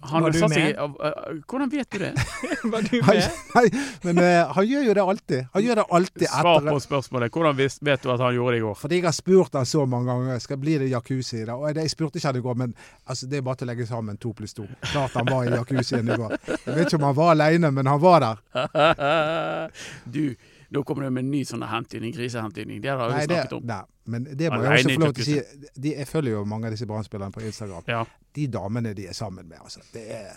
Han 0.00 0.22
Var 0.22 0.30
du 0.30 0.38
med? 0.40 0.50
seg 0.52 0.68
i- 0.70 0.74
av- 0.78 0.92
av- 1.02 1.38
Hvordan 1.50 1.70
vet 1.72 1.88
du 1.90 1.98
det? 1.98 2.12
Var 2.72 2.82
du 2.86 3.00
med? 3.02 3.30
nei, 3.54 3.64
men 4.04 4.18
eh, 4.22 4.52
han 4.54 4.66
gjør 4.70 4.84
jo 4.86 4.94
det 4.94 5.02
alltid. 5.02 5.46
Han 5.56 5.64
gjør 5.64 5.80
det 5.80 5.84
alltid 5.98 6.28
Svar 6.30 6.60
på 6.68 6.76
spørsmålet. 6.84 7.32
Hvordan 7.34 7.56
vet 7.58 8.02
du 8.04 8.12
at 8.14 8.20
han 8.22 8.34
gjorde 8.36 8.52
det 8.54 8.60
i 8.60 8.62
går? 8.62 8.76
Fordi 8.78 9.00
jeg 9.00 9.04
har 9.08 9.16
spurt 9.16 9.58
han 9.58 9.66
så 9.66 9.82
mange 9.90 10.06
ganger 10.12 10.38
skal 10.44 10.60
bli 10.62 10.76
det 10.78 10.90
jacuzzi. 10.92 11.42
Da. 11.48 11.56
Og 11.58 11.74
jeg 11.74 11.90
spurte 11.90 12.20
ikke 12.22 12.30
han 12.30 12.38
i 12.38 12.44
går, 12.46 12.54
men 12.62 12.74
altså, 13.10 13.26
det 13.26 13.40
er 13.40 13.42
bare 13.50 13.58
til 13.58 13.66
å 13.66 13.72
legge 13.72 13.88
sammen 13.90 14.16
to 14.22 14.32
pluss 14.38 14.54
to. 14.54 14.68
Klart 14.92 15.18
han 15.18 15.26
var 15.32 15.48
i 15.50 15.56
jacuzzien 15.56 16.06
i 16.14 16.20
går. 16.22 16.36
Jeg 16.46 16.76
vet 16.78 16.86
ikke 16.86 17.00
om 17.02 17.08
han 17.10 17.18
var 17.18 17.34
alene, 17.34 17.72
men 17.74 17.90
han 17.90 18.00
var 18.00 18.20
der. 18.28 19.70
du, 20.14 20.24
nå 20.68 20.82
kommer 20.84 21.04
det 21.04 21.10
med 21.10 21.24
en 21.24 21.30
ny 21.32 21.44
sånn 21.48 21.64
krisehentydning. 21.64 22.80
Det 22.84 22.92
har 22.92 23.08
vi 23.08 23.24
snakket 23.24 23.56
om. 23.56 23.64
nei, 23.64 23.80
men 24.04 24.28
det 24.36 24.50
må 24.52 24.60
jeg 24.62 24.84
også 24.84 24.92
få 24.92 25.00
lov 25.00 25.16
til 25.16 25.24
å 25.24 25.28
si. 25.30 25.64
De, 25.74 25.94
jeg 25.96 26.08
følger 26.10 26.36
jo 26.36 26.44
mange 26.44 26.68
av 26.68 26.76
disse 26.76 26.88
brannspillerne 26.88 27.32
på 27.32 27.44
Instagram. 27.48 27.88
Ja. 27.88 28.04
De 28.36 28.46
damene 28.52 28.92
de 28.96 29.08
er 29.08 29.16
sammen 29.16 29.48
med, 29.48 29.62
altså. 29.64 29.80
Det 29.94 30.04
er, 30.18 30.34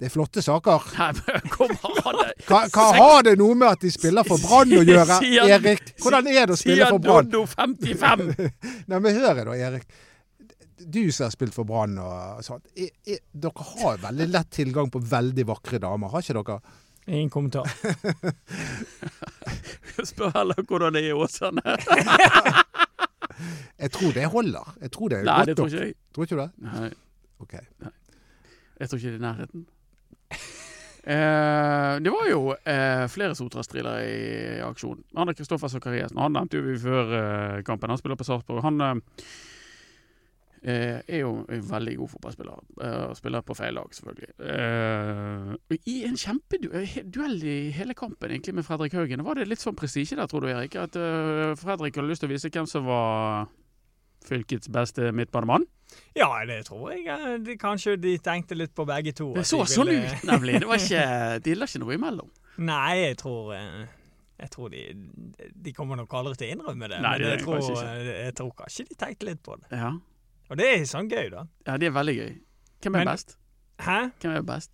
det 0.00 0.08
er 0.08 0.14
flotte 0.14 0.42
saker. 0.42 0.88
Nei, 0.98 1.10
men 1.20 1.54
Kom 1.54 1.74
an! 1.78 2.22
Hva, 2.48 2.64
hva 2.74 2.88
har 2.96 3.26
det 3.28 3.36
noe 3.38 3.54
med 3.54 3.68
at 3.70 3.86
de 3.86 3.92
spiller 3.94 4.26
for 4.26 4.42
Brann 4.42 4.74
å 4.80 4.82
gjøre, 4.82 5.20
Erik? 5.46 5.94
Hvordan 6.02 6.32
er 6.32 6.50
det 6.50 6.56
å 6.56 6.60
spille 6.64 6.88
for 6.90 7.04
Brann? 7.06 7.30
Doddo 7.30 7.46
55! 7.54 8.26
Nei, 8.90 8.98
men 8.98 9.20
hør 9.20 9.44
da, 9.46 9.58
Erik. 9.70 9.86
du 10.82 11.04
som 11.14 11.28
har 11.28 11.36
spilt 11.36 11.54
for 11.54 11.68
Brann 11.68 11.94
og 12.02 12.42
sånt, 12.42 12.66
er, 12.74 12.90
er, 13.06 13.22
dere 13.30 13.72
har 13.76 14.02
veldig 14.08 14.32
lett 14.34 14.50
tilgang 14.58 14.90
på 14.90 14.98
veldig 14.98 15.46
vakre 15.54 15.78
damer, 15.86 16.10
har 16.10 16.26
ikke 16.26 16.42
dere? 16.42 16.80
Ingen 17.06 17.30
kommentar. 17.30 17.66
Spør 20.06 20.30
heller 20.36 20.54
hvordan 20.68 20.94
det 20.94 21.02
er 21.02 21.08
i 21.10 21.12
Åsane. 21.16 21.62
Jeg 23.82 23.90
tror 23.90 24.12
det 24.14 24.24
holder. 24.30 24.74
Jeg 24.80 24.90
tror 24.94 25.08
det 25.10 25.16
er 25.18 25.24
Nei, 25.26 25.34
godt 25.38 25.46
det 25.50 25.56
tror 25.58 25.66
ikke 25.72 25.84
jeg. 25.86 25.94
Tror 26.14 26.22
ikke 26.26 26.36
du 26.36 26.40
det? 26.42 26.50
Nei, 26.62 26.90
Ok. 27.42 27.52
jeg 28.78 28.88
tror 28.88 28.98
ikke 28.98 29.08
det 29.08 29.14
er 29.14 29.18
i 29.18 29.24
nærheten. 29.24 29.60
Eh, 31.02 31.94
det 32.04 32.10
var 32.14 32.26
jo 32.30 32.40
eh, 32.54 33.06
flere 33.10 33.34
Sotra-striler 33.34 33.96
i 34.06 34.60
aksjon. 34.62 35.00
Er 35.18 35.32
Kristoffer 35.34 35.68
Sakariassen. 35.72 36.18
Han 36.22 36.32
nevnte 36.36 36.56
jo 36.60 36.64
vi 36.68 36.76
før 36.78 37.04
eh, 37.18 37.62
kampen. 37.66 37.90
Han 37.90 37.98
spiller 37.98 38.16
på 38.20 38.24
Sarpsborg. 38.28 38.62
Han 38.62 38.80
eh, 38.80 38.94
er 40.64 41.18
jo 41.20 41.30
en 41.50 41.62
veldig 41.66 41.96
god 41.98 42.10
fotballspiller. 42.12 42.58
Eh, 42.80 42.98
og 43.08 43.16
spiller 43.18 43.42
på 43.42 43.56
feil 43.58 43.74
lag, 43.74 43.88
selvfølgelig. 43.96 44.28
Eh, 44.38 45.52
og 45.72 45.88
I 45.90 45.96
en 46.06 46.16
kjempeduell 46.20 47.36
i 47.50 47.56
hele 47.74 47.94
kampen 47.98 48.30
egentlig 48.30 48.54
med 48.54 48.64
Fredrik 48.68 48.94
Haugen. 48.94 49.24
Var 49.26 49.40
det 49.40 49.48
litt 49.50 49.62
sånn 49.64 49.74
prestisje 49.78 50.16
der, 50.20 50.28
tror 50.30 50.44
du, 50.46 50.50
Erik? 50.52 50.76
At 50.78 50.94
eh, 51.00 51.54
Fredrik 51.58 51.98
hadde 51.98 52.12
lyst 52.12 52.22
til 52.22 52.30
å 52.30 52.34
vise 52.34 52.50
hvem 52.52 52.68
som 52.70 52.86
var 52.86 53.48
fylkets 54.26 54.70
beste 54.70 55.10
midtbanemann? 55.12 55.64
Ja, 56.16 56.28
det 56.48 56.60
tror 56.68 56.92
jeg. 56.92 57.06
eh, 57.10 57.38
De, 57.42 57.56
kanskje 57.60 57.96
de 58.00 58.14
tenkte 58.22 58.54
litt 58.56 58.72
på 58.74 58.86
begge 58.88 59.12
to. 59.18 59.32
Det 59.34 59.42
så 59.48 59.64
sånn 59.66 59.90
ville- 59.90 60.12
ut, 60.14 60.22
nemlig. 60.30 60.60
Det 60.62 60.68
var 60.70 60.78
ikke, 60.78 61.42
de 61.42 61.54
la 61.58 61.66
ikke 61.66 61.82
noe 61.82 61.98
imellom. 61.98 62.30
Nei, 62.70 62.94
jeg 63.08 63.16
tror 63.24 63.52
eh, 63.56 63.82
Jeg 64.42 64.50
tror 64.52 64.68
de 64.72 64.80
De 65.64 65.72
kommer 65.72 65.96
nok 65.96 66.12
aldri 66.18 66.34
til 66.36 66.48
å 66.50 66.54
innrømme 66.56 66.88
det. 66.90 66.98
Nei, 67.02 67.12
men 67.18 67.22
det 67.26 67.34
jeg 67.36 67.44
tror, 67.44 67.82
eh, 67.82 68.08
jeg 68.26 68.34
tror 68.38 68.50
kanskje 68.62 68.86
de 68.88 68.96
tenkte 69.00 69.28
litt 69.28 69.42
på 69.42 69.56
det. 69.60 69.68
Ja. 69.78 69.92
Og 70.52 70.58
det 70.60 70.66
er 70.68 70.82
sånn 70.88 71.08
gøy, 71.08 71.30
da. 71.32 71.46
ja, 71.66 71.78
det 71.80 71.88
er 71.88 71.94
veldig 71.96 72.14
gøy. 72.18 72.32
Hvem 72.84 72.94
er 72.98 73.04
Men- 73.04 73.08
best? 73.14 73.36
Hæ? 73.80 73.98
Hvem 74.20 74.34
er 74.36 74.42
best? 74.46 74.70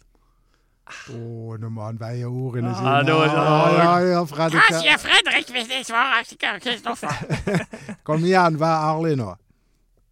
Å, 1.12 1.56
nå 1.60 1.68
må 1.68 1.82
han 1.84 1.98
veie 2.00 2.24
ordene 2.26 2.70
Ja, 2.72 2.78
sine. 2.78 2.92
da 3.06 3.16
er 3.22 3.28
det- 3.28 3.34
Ja, 3.36 3.74
ja, 3.76 3.98
ja, 4.10 4.22
Fredrik. 4.24 4.98
Fredrik 5.02 5.50
hvis 5.52 5.68
jeg 5.70 5.84
svarer 5.84 6.24
Kristoffer? 6.64 7.96
Kom 8.08 8.24
igjen, 8.24 8.56
vær 8.58 8.96
ærlig 8.96 9.16
nå. 9.20 9.34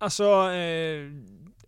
Altså 0.00 0.28
eh, 0.52 1.08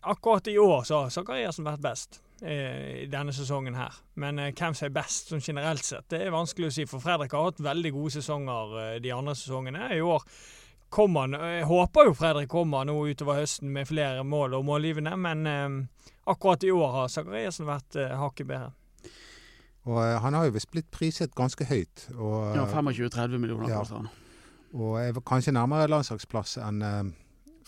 Akkurat 0.04 0.46
i 0.52 0.58
år 0.58 0.84
så 0.84 1.02
har 1.02 1.10
Zakariassen 1.10 1.64
vært 1.66 1.80
best 1.82 2.20
eh, 2.42 3.02
i 3.04 3.06
denne 3.10 3.32
sesongen 3.32 3.74
her. 3.74 3.96
Men 4.16 4.38
eh, 4.38 4.52
hvem 4.52 4.74
som 4.76 4.86
er 4.86 4.94
best 5.00 5.32
sånn 5.32 5.40
generelt 5.42 5.84
sett, 5.84 6.04
det 6.12 6.20
er 6.26 6.30
vanskelig 6.30 6.68
å 6.68 6.76
si. 6.76 6.84
For 6.86 7.00
Fredrik 7.02 7.32
har 7.34 7.48
hatt 7.48 7.58
veldig 7.64 7.92
gode 7.96 8.12
sesonger 8.20 8.76
eh, 8.94 8.98
de 9.00 9.10
andre 9.16 9.34
sesongene. 9.34 9.88
I 9.96 10.00
år 10.04 10.22
kommer 10.90 11.20
han 11.26 11.32
Jeg 11.38 11.64
håper 11.68 12.04
jo 12.08 12.14
Fredrik 12.16 12.48
kommer 12.48 12.84
nå 12.88 12.94
utover 13.10 13.40
høsten 13.42 13.70
med 13.72 13.86
flere 13.88 14.24
mål 14.24 14.54
og 14.58 14.64
målgivende, 14.64 15.16
men 15.16 15.46
eh, 15.46 15.68
akkurat 16.26 16.64
i 16.64 16.70
år 16.72 16.92
har 16.92 17.08
Zakariassen 17.12 17.66
vært 17.68 17.96
eh, 17.96 18.14
hakket 18.18 18.46
bedre. 18.46 18.72
Og 19.88 20.00
eh, 20.04 20.18
han 20.20 20.34
har 20.34 20.48
jo 20.48 20.56
visst 20.56 20.70
blitt 20.72 20.90
priset 20.92 21.34
ganske 21.38 21.64
høyt. 21.64 22.08
Og, 22.18 22.54
Ja, 22.56 22.66
25-30 22.66 23.38
millioner 23.38 23.68
Ja. 23.70 23.82
han. 23.84 24.08
og 24.74 24.98
er 25.00 25.12
kanskje 25.24 25.52
nærmere 25.56 25.88
landslagsplass 25.88 26.58
enn 26.60 26.82
eh, 26.82 27.04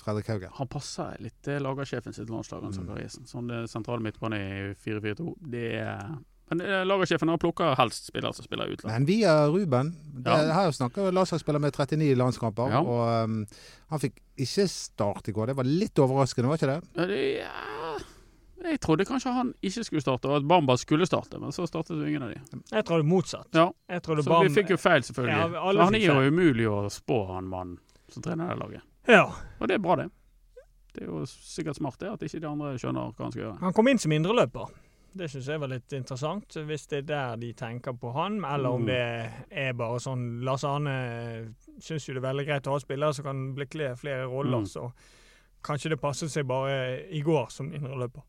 Fredrik 0.00 0.26
Hauge. 0.32 0.48
Han 0.56 0.68
passer 0.68 1.16
litt 1.20 1.36
til 1.44 1.60
lagersjefen 1.62 2.12
sitt 2.16 2.28
landslag, 2.32 2.62
Mm. 2.64 2.72
Zakariassen. 2.72 3.24
Sånn 3.28 3.48
det 3.48 3.68
sentrale 3.70 4.00
midtbane 4.00 4.36
i 4.40 4.74
4-4-2. 4.74 5.34
Det 5.50 5.64
er 5.80 6.14
Men 6.50 6.62
eh, 6.66 6.82
lagersjefen 6.86 7.30
har 7.30 7.38
plukka 7.38 7.72
helst 7.78 8.10
spillere 8.10 8.34
som 8.34 8.46
spiller 8.46 8.72
utlandet. 8.72 8.92
Men 8.96 9.06
via 9.08 9.34
Ruben 9.48 9.92
det, 10.10 10.30
Ja. 10.30 10.54
Her 10.56 10.72
snakker 10.74 11.12
landslagsspiller 11.14 11.62
med 11.62 11.72
39 11.76 12.14
landskamper. 12.18 12.72
Ja. 12.74 12.80
Og 12.82 13.30
um, 13.30 13.44
han 13.92 14.02
fikk 14.02 14.18
ikke 14.40 14.66
start 14.68 15.30
i 15.30 15.34
går. 15.36 15.52
Det 15.52 15.60
var 15.60 15.68
litt 15.68 16.02
overraskende, 16.02 16.50
var 16.50 16.58
ikke 16.58 16.74
det? 16.74 17.20
Ja, 17.38 17.98
jeg 18.60 18.80
trodde 18.84 19.06
kanskje 19.08 19.32
han 19.32 19.54
ikke 19.64 19.84
skulle 19.86 20.02
starte, 20.04 20.28
og 20.28 20.36
at 20.36 20.48
Bamba 20.48 20.76
skulle 20.76 21.06
starte, 21.08 21.38
men 21.40 21.52
så 21.52 21.64
startet 21.68 21.96
jo 21.96 22.04
ingen 22.04 22.26
av 22.26 22.34
de. 22.34 22.60
Jeg 22.74 22.84
tror 22.84 23.00
det 23.00 23.06
er 23.06 23.08
motsatt. 23.08 23.48
Ja. 23.56 23.70
Jeg 23.88 24.02
tror 24.04 24.20
Så 24.20 24.28
Bamba... 24.28 24.48
vi 24.48 24.54
fikk 24.58 24.74
jo 24.74 24.76
feil, 24.80 25.04
selvfølgelig. 25.06 25.36
Ja, 25.54 25.84
han 25.84 25.96
er 25.96 26.04
jo 26.04 26.28
umulig 26.28 26.68
å 26.68 26.82
spå, 26.92 27.22
han 27.32 27.48
mannen 27.48 27.78
som 28.12 28.24
trener 28.26 28.52
det 28.52 28.58
laget. 28.60 28.84
Ja. 29.08 29.24
Og 29.58 29.70
det 29.70 29.78
er 29.78 29.82
bra, 29.84 29.96
det. 30.02 30.10
Det 30.92 31.06
er 31.06 31.08
jo 31.08 31.22
sikkert 31.30 31.78
smart 31.78 32.00
det, 32.02 32.10
at 32.10 32.22
ikke 32.26 32.42
de 32.42 32.48
andre 32.50 32.74
skjønner 32.80 33.14
hva 33.14 33.26
han 33.28 33.32
skal 33.32 33.44
gjøre. 33.44 33.58
Han 33.62 33.76
kom 33.76 33.88
inn 33.88 34.02
som 34.02 34.12
indreløper. 34.12 34.72
Det 35.16 35.26
syns 35.30 35.46
jeg 35.48 35.58
var 35.60 35.68
litt 35.72 35.92
interessant, 35.92 36.54
hvis 36.66 36.86
det 36.86 36.98
er 36.98 37.06
der 37.08 37.36
de 37.36 37.52
tenker 37.52 37.92
på 37.98 38.12
han, 38.14 38.44
eller 38.44 38.68
om 38.70 38.82
Mm. 38.82 38.86
det 38.86 39.30
er 39.50 39.72
bare 39.72 39.98
sånn 39.98 40.40
Lars 40.44 40.62
Arne 40.64 41.52
syns 41.80 42.06
jo 42.06 42.14
det 42.14 42.22
er 42.22 42.28
veldig 42.32 42.46
greit 42.46 42.66
å 42.66 42.70
ha 42.76 42.78
spillere 42.78 43.14
som 43.14 43.24
kan 43.24 43.54
bekle 43.56 43.96
flere 43.96 44.26
roller, 44.30 44.60
Mm. 44.60 44.66
så 44.66 44.92
kanskje 45.64 45.90
det 45.90 46.00
passet 46.00 46.30
seg 46.30 46.46
bare 46.46 47.08
i 47.10 47.20
går 47.22 47.50
som 47.50 47.72
indreløper. 47.72 48.22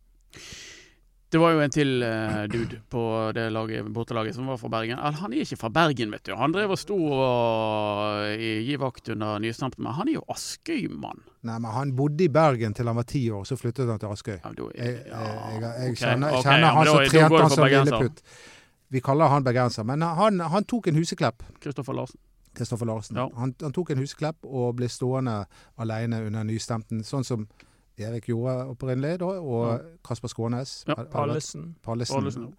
Det 1.32 1.40
var 1.40 1.54
jo 1.56 1.62
en 1.64 1.72
til 1.72 2.02
uh, 2.04 2.42
dude 2.52 2.82
på 2.92 3.02
det 3.36 3.46
laget, 3.56 3.86
bortelaget 3.96 4.36
som 4.36 4.50
var 4.52 4.58
fra 4.60 4.68
Bergen. 4.74 5.00
Han 5.00 5.32
er 5.32 5.46
ikke 5.46 5.56
fra 5.62 5.70
Bergen, 5.72 6.12
vet 6.12 6.26
du. 6.28 6.34
Han 6.36 6.52
drev 6.52 6.74
og 6.76 6.80
sto 6.82 6.98
og 6.98 8.26
i- 8.36 8.64
gi 8.68 8.76
vakt 8.82 9.10
under 9.14 9.40
nystampen, 9.40 9.84
men 9.86 9.94
han 9.96 10.10
er 10.12 10.18
jo 10.20 10.24
Askøy-mann. 10.28 11.22
Nei, 11.48 11.58
men 11.60 11.72
Han 11.72 11.94
bodde 11.96 12.26
i 12.26 12.28
Bergen 12.28 12.74
til 12.76 12.86
han 12.92 12.96
var 13.00 13.04
ti 13.08 13.24
år, 13.32 13.46
så 13.48 13.56
flyttet 13.56 13.88
han 13.88 14.00
til 14.00 14.12
Askøy. 14.12 14.40
Ja, 14.44 14.52
Jeg, 14.76 15.06
jeg, 15.06 15.06
jeg, 15.08 15.74
jeg 15.88 15.98
kjenner, 15.98 16.36
ok, 16.36 16.44
kjenner 16.44 16.68
okay, 16.68 16.76
han 16.76 16.86
som 16.86 16.98
trente 17.08 17.42
han 17.42 17.50
som 17.56 17.66
lilleputt. 17.66 18.22
Vi 18.92 19.00
kaller 19.00 19.28
han 19.32 19.44
bergenser. 19.44 19.84
Men 19.88 20.02
han, 20.02 20.40
han 20.40 20.64
tok 20.68 20.88
en 20.92 20.96
huseklepp, 21.00 21.44
Kristoffer 21.64 21.94
Larsen. 21.96 22.20
Kristoffer 22.54 22.86
Larsen. 22.86 23.16
Ja. 23.16 23.30
Han, 23.40 23.56
han 23.62 23.72
tok 23.72 23.92
en 23.96 24.02
huseklepp 24.04 24.44
og 24.44 24.76
ble 24.76 24.90
stående 24.92 25.46
alene 25.80 26.26
under 26.28 26.44
nystemten, 26.44 27.04
sånn 27.08 27.24
som 27.24 27.48
Erik 28.08 28.28
Jorda 28.30 28.66
opprinnelig, 28.72 29.20
da, 29.20 29.26
og 29.42 29.66
Ja. 29.68 29.78
Kasper 30.08 30.28
Skånes. 30.32 30.84
Ja, 30.88 30.96
Pallesen. 31.12 31.76
Pallesen. 31.84 32.54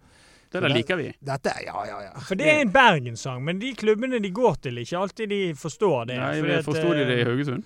Der 0.53 0.67
liker 0.69 0.95
vi. 0.99 1.07
Dette, 1.19 1.49
ja, 1.65 1.85
ja, 1.89 2.01
ja. 2.03 2.11
For 2.21 2.35
det 2.37 2.45
er 2.51 2.59
en 2.61 2.71
bergenssang, 2.71 3.39
men 3.43 3.57
de 3.59 3.71
klubbene 3.73 4.19
de 4.21 4.29
går 4.29 4.59
til, 4.61 4.77
ikke 4.77 4.99
alltid 4.99 5.29
de 5.29 5.39
forstår 5.57 6.05
det. 6.11 6.17
Nei, 6.21 6.59
Forsto 6.61 6.91
de 6.93 7.07
det 7.09 7.15
i 7.17 7.21
eh, 7.23 7.25
Haugesund? 7.25 7.63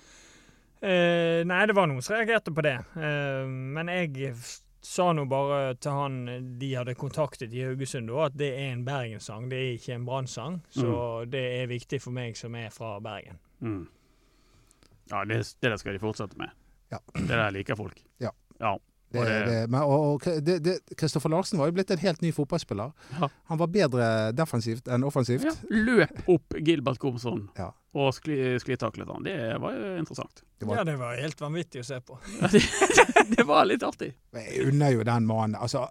Uh, 0.78 1.42
nei, 1.44 1.58
det 1.66 1.74
var 1.76 1.88
noen 1.90 2.00
som 2.06 2.14
reagerte 2.16 2.52
på 2.54 2.62
det. 2.64 2.76
Uh, 2.96 3.44
men 3.76 3.90
jeg 3.92 4.32
sa 4.80 5.10
nå 5.12 5.26
bare 5.28 5.74
til 5.82 5.90
han 5.92 6.18
de 6.60 6.70
hadde 6.78 6.94
kontaktet 6.96 7.52
i 7.52 7.64
Haugesund, 7.66 8.08
da, 8.08 8.24
at 8.30 8.36
det 8.38 8.52
er 8.54 8.72
en 8.72 8.84
bergenssang, 8.86 9.50
det 9.50 9.58
er 9.58 9.72
ikke 9.76 9.94
en 9.98 10.06
brannsang. 10.06 10.60
Så 10.70 10.86
Mm. 10.86 11.30
det 11.34 11.44
er 11.60 11.66
viktig 11.66 12.00
for 12.00 12.10
meg 12.14 12.36
som 12.40 12.54
er 12.54 12.70
fra 12.70 12.94
Bergen. 13.04 13.36
Mm. 13.60 13.88
Ja, 15.10 15.24
det, 15.24 15.42
det 15.60 15.70
der 15.70 15.76
skal 15.76 15.92
de 15.92 15.98
fortsette 15.98 16.38
med. 16.38 16.48
Ja. 16.92 16.98
Det 17.14 17.28
der 17.28 17.50
liker 17.52 17.76
folk. 17.76 17.98
Ja. 18.22 18.30
ja. 18.60 18.76
Det, 19.10 19.20
Og 19.22 19.24
det- 19.24 19.46
det, 19.48 19.58
men, 19.72 19.80
og, 19.80 20.02
og, 20.18 20.24
det, 20.44 20.58
det, 20.64 20.72
Kristoffer 21.00 21.30
Larsen 21.32 21.56
var 21.58 21.70
jo 21.70 21.72
blitt 21.78 21.90
en 21.94 22.00
helt 22.02 22.20
ny 22.20 22.28
fotballspiller. 22.36 22.90
Ja. 23.20 23.28
Han 23.48 23.58
var 23.62 23.70
bedre 23.72 24.08
defensivt 24.36 24.88
enn 24.92 25.04
offensivt. 25.08 25.46
Ja, 25.48 25.54
løp 25.70 26.28
opp 26.28 26.58
Gilbert 26.60 26.98
Komsson 27.00 27.46
Ja. 27.56 27.70
og 27.96 28.10
skli, 28.12 28.36
sklitaklet 28.60 29.08
han. 29.08 29.24
Det 29.24 29.38
var 29.64 29.72
jo 29.78 29.94
interessant. 30.02 30.42
Det 30.60 30.68
var- 30.68 30.76
Ja, 30.76 30.84
det 30.84 30.98
var 31.00 31.16
helt 31.16 31.40
vanvittig 31.40 31.80
å 31.80 31.88
se 31.88 32.00
på. 32.04 32.18
Det, 33.36 33.44
var 33.48 33.64
litt 33.68 33.82
artig. 33.82 34.12
Jeg 34.32 34.68
unner 34.68 34.90
jo 34.94 35.02
den 35.04 35.26
mannen 35.28 35.56
Altså, 35.60 35.86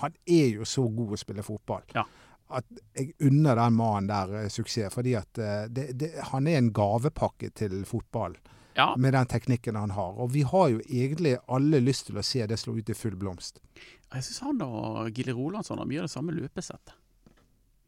han 0.00 0.12
er 0.28 0.48
jo 0.58 0.64
så 0.68 0.84
god 0.92 1.16
å 1.16 1.20
spille 1.20 1.42
fotball. 1.44 1.82
Ja. 1.96 2.04
At 2.50 2.64
jeg 2.96 3.14
unner 3.28 3.56
den 3.60 3.74
mannen 3.76 4.08
der 4.08 4.42
eh, 4.44 4.48
suksess. 4.52 4.92
Fordi 4.94 5.14
at 5.16 5.38
eh, 5.40 5.66
det, 5.72 5.88
det, 6.00 6.12
han 6.32 6.46
er 6.48 6.58
en 6.60 6.70
gavepakke 6.72 7.50
til 7.56 7.80
fotball 7.88 8.36
Ja, 8.78 8.92
med 8.96 9.12
den 9.16 9.26
teknikken 9.26 9.76
han 9.76 9.90
har. 9.90 10.18
Og 10.22 10.30
vi 10.32 10.44
har 10.46 10.68
jo 10.70 10.82
egentlig 10.86 11.34
alle 11.50 11.80
lyst 11.82 12.06
til 12.06 12.20
å 12.20 12.22
se 12.22 12.44
det 12.46 12.60
slå 12.60 12.76
ut 12.78 12.92
i 12.92 12.94
full 12.94 13.16
blomst. 13.18 13.58
jeg 14.14 14.24
syns 14.24 14.38
han 14.46 14.62
og 14.62 15.10
Gilly 15.10 15.34
Rolandsson 15.34 15.78
har 15.82 15.88
mye 15.88 16.04
av 16.04 16.06
det 16.06 16.14
samme 16.14 16.34
løpesettet. 16.36 16.94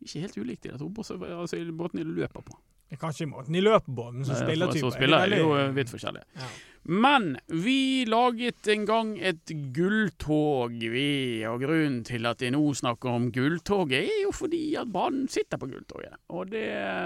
Ikke 0.02 0.25
helt 0.25 0.38
ulikt 0.40 0.66
i 0.66 0.73
det, 0.73 0.80
fra 0.80 1.16
altså, 1.37 1.56
i 1.56 1.70
måten 1.70 2.00
de 2.00 2.04
løper 2.09 2.42
på. 2.42 2.56
Det 2.90 2.97
er 2.97 3.04
kanskje 3.04 3.23
i 3.23 3.30
måten 3.30 3.54
de 3.54 3.61
løper 3.62 3.94
på, 3.94 4.04
men 4.11 4.26
som 4.26 4.35
spillertype 4.35 4.88
er 4.88 4.94
spiller 4.97 5.23
er 5.23 5.38
jo 5.38 5.50
eh, 5.54 5.68
vidt 5.76 5.92
forskjellig. 5.92 6.25
Ja. 6.40 6.49
Men 6.90 7.37
vi 7.47 8.02
laget 8.09 8.66
en 8.73 8.87
gang 8.88 9.12
et 9.20 9.52
gulltog, 9.76 10.75
vi. 10.75 11.11
Og 11.47 11.62
grunnen 11.62 12.00
til 12.09 12.26
at 12.26 12.40
de 12.42 12.50
nå 12.50 12.62
snakker 12.75 13.12
om 13.12 13.28
gulltoget, 13.30 14.09
er 14.09 14.25
jo 14.25 14.32
fordi 14.35 14.64
at 14.80 14.90
Brann 14.90 15.28
sitter 15.30 15.61
på 15.61 15.68
gulltoget. 15.70 16.18
Og 16.35 16.50
det, 16.50 16.64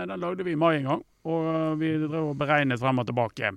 den 0.09 0.25
lagde 0.25 0.49
vi 0.49 0.55
i 0.55 0.63
mai 0.63 0.79
en 0.79 0.89
gang, 0.89 1.05
og 1.29 1.77
vi 1.83 1.93
drev 2.07 2.31
og 2.31 2.41
beregnet 2.41 2.81
frem 2.81 3.05
og 3.05 3.11
tilbake. 3.11 3.53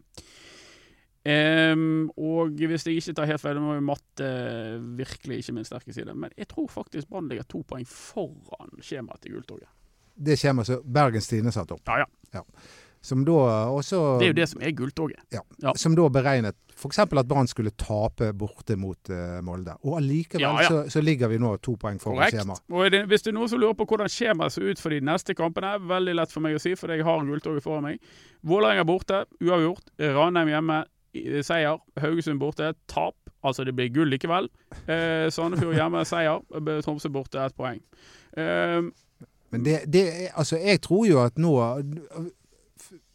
Um, 1.27 2.11
og 2.15 2.59
hvis 2.59 2.85
jeg 2.87 2.99
ikke 2.99 3.15
tar 3.15 3.31
helt 3.31 3.43
feil, 3.43 3.63
må 3.63 3.79
jo 3.79 3.87
matte 3.87 4.27
virkelig 4.99 5.41
ikke 5.45 5.55
min 5.61 5.67
sterke 5.67 5.95
side, 5.95 6.11
men 6.11 6.35
jeg 6.35 6.51
tror 6.51 6.67
faktisk 6.75 7.07
Brann 7.07 7.31
ligger 7.31 7.47
to 7.47 7.63
poeng 7.67 7.87
foran 7.87 8.83
skjemaet 8.83 9.23
til 9.23 9.39
gulltoget. 9.39 9.71
Det 10.17 10.37
kommer 10.41 10.67
så 10.67 10.81
Bergens 10.83 11.27
Tidende 11.29 11.53
satt 11.55 11.71
opp. 11.71 11.81
Ja, 11.85 12.05
ja. 12.33 12.43
Som 13.07 13.21
da 13.23 13.33
også 13.71 14.17
Det 14.19 14.25
er 14.25 14.31
jo 14.33 14.37
det 14.41 14.47
som 14.49 14.61
er 14.65 14.71
gulltoget. 14.75 15.19
ja. 15.31 15.73
Som 15.77 15.95
da 15.95 16.07
beregnet 16.11 16.57
f.eks. 16.77 16.99
at 16.99 17.27
Brann 17.27 17.47
skulle 17.47 17.71
tape 17.77 18.33
borte 18.37 18.75
mot 18.77 19.09
uh, 19.09 19.39
Molde. 19.45 19.73
Og 19.83 19.95
allikevel 19.97 20.43
Ja, 20.43 20.51
ja. 20.61 20.67
Så, 20.69 20.81
så 20.93 21.01
ligger 21.01 21.31
vi 21.31 21.39
nå 21.41 21.55
to 21.63 21.73
poeng 21.79 21.97
foran 22.01 22.19
Korrekt. 22.19 22.37
skjema. 22.37 22.57
Og 22.69 22.91
det, 22.93 23.03
hvis 23.09 23.23
det 23.25 23.31
er 23.31 23.37
noen 23.37 23.49
som 23.49 23.61
lurer 23.61 23.77
på 23.79 23.87
hvordan 23.89 24.11
skjemaet 24.11 24.53
ser 24.53 24.67
ut 24.69 24.81
for 24.81 24.93
de 24.93 24.99
neste 25.01 25.33
kampene, 25.37 25.75
veldig 25.89 26.17
lett 26.19 26.33
for 26.33 26.45
meg 26.45 26.57
å 26.57 26.61
si, 26.61 26.75
for 26.77 26.93
jeg 26.93 27.05
har 27.07 27.25
gulltoget 27.25 27.65
foran 27.65 27.87
meg. 27.87 28.11
Vålerenga 28.45 28.85
borte, 28.85 29.23
uavgjort. 29.41 29.89
Ranheim 30.19 30.51
hjemme, 30.53 30.83
seier. 31.47 31.81
Haugesund 32.03 32.41
borte, 32.43 32.73
tap. 32.91 33.15
Altså 33.45 33.63
det 33.65 33.73
blir 33.77 33.89
gull 33.93 34.09
likevel. 34.11 34.49
Eh, 34.85 35.29
Sandefjord 35.33 35.77
hjemme, 35.79 36.03
seier. 36.05 36.43
Eh, 36.59 36.71
Tromsø 36.85 37.09
borte, 37.13 37.41
ett 37.41 37.57
poeng. 37.57 37.81
Eh, 38.37 38.81
Men 39.51 39.63
det, 39.63 39.77
det 39.87 40.05
altså, 40.35 40.57
jeg 40.59 40.81
tror 40.83 41.05
jo 41.07 41.19
at 41.23 41.37
nå 41.39 41.53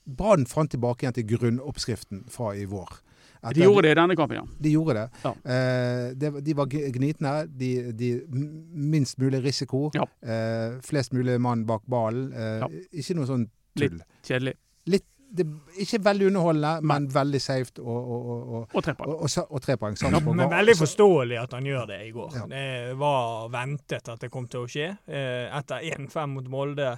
Brann 0.05 0.47
fant 0.51 0.71
tilbake 0.73 1.05
igjen 1.05 1.15
til 1.15 1.27
grunnoppskriften 1.37 2.25
fra 2.33 2.53
i 2.59 2.65
vår. 2.67 2.97
Etter, 3.43 3.55
de 3.59 3.65
gjorde 3.67 3.83
det 3.89 3.93
i 3.95 3.99
denne 3.99 4.15
kampen, 4.19 4.39
ja. 4.39 4.43
De 4.63 4.71
gjorde 4.71 4.95
det. 4.99 5.05
Ja. 5.25 5.31
Eh, 5.55 6.09
de, 6.19 6.31
de 6.47 6.55
var 6.59 6.69
gnitne. 6.71 7.33
De, 7.59 7.69
de 7.99 8.09
minst 8.31 9.19
mulig 9.23 9.41
risiko. 9.45 9.89
Ja. 9.95 10.05
Eh, 10.23 10.77
flest 10.87 11.15
mulig 11.15 11.39
mann 11.43 11.65
bak 11.67 11.87
ballen. 11.91 12.29
Eh, 12.35 12.59
Ja. 12.63 12.69
Ikke 13.03 13.17
noe 13.19 13.27
sånn 13.31 13.49
tull. 13.79 13.99
Litt 13.99 14.27
Kjedelig. 14.27 14.55
Litt, 14.91 15.07
det, 15.37 15.47
ikke 15.81 15.99
veldig 16.05 16.27
underholdende, 16.29 16.73
men 16.93 17.07
veldig 17.15 17.41
safe 17.41 17.73
og, 17.81 17.89
og, 17.89 18.27
og, 18.29 18.49
og, 18.53 18.77
Og 18.77 18.85
tre 18.85 18.95
poeng. 18.95 19.11
og, 19.11 19.23
og, 19.23 19.47
og 19.57 19.63
tre. 19.65 19.77
Ja, 20.03 20.21
men 20.21 20.51
veldig 20.51 20.77
forståelig 20.79 21.39
at 21.43 21.53
han 21.57 21.65
gjør 21.67 21.87
det 21.93 22.01
i 22.07 22.11
går. 22.15 22.33
Ja. 22.37 22.47
Det 22.53 22.97
var 23.01 23.49
ventet 23.55 24.09
at 24.13 24.21
det 24.21 24.31
kom 24.31 24.47
til 24.53 24.65
å 24.67 24.71
skje. 24.71 24.91
Eh, 25.09 25.47
Etter 25.59 25.85
1-5 25.97 26.27
mot 26.37 26.49
Molde. 26.53 26.97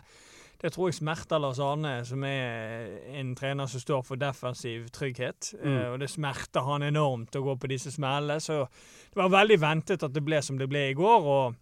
Det 0.64 0.70
tror 0.72 0.88
jeg 0.88 0.96
smerter 0.96 1.38
Lars 1.42 1.58
Arne, 1.60 1.98
som 2.08 2.22
er 2.24 2.86
en 3.20 3.34
trener 3.36 3.66
som 3.68 3.82
står 3.82 4.02
for 4.06 4.16
defensiv 4.16 4.86
trygghet. 4.94 5.52
Eh, 5.60 5.68
Mm. 5.68 5.92
Og 5.92 5.98
det 6.00 6.08
smerter 6.10 6.64
han 6.64 6.82
enormt 6.82 7.36
å 7.36 7.42
gå 7.44 7.56
på 7.60 7.68
disse 7.68 7.92
smellene. 7.92 8.40
Så 8.40 8.62
det 9.12 9.20
var 9.20 9.28
veldig 9.30 9.60
ventet 9.60 10.02
at 10.02 10.12
det 10.14 10.24
ble 10.24 10.40
som 10.42 10.56
det 10.58 10.68
ble 10.68 10.90
i 10.90 10.94
går. 10.94 11.20
og 11.36 11.54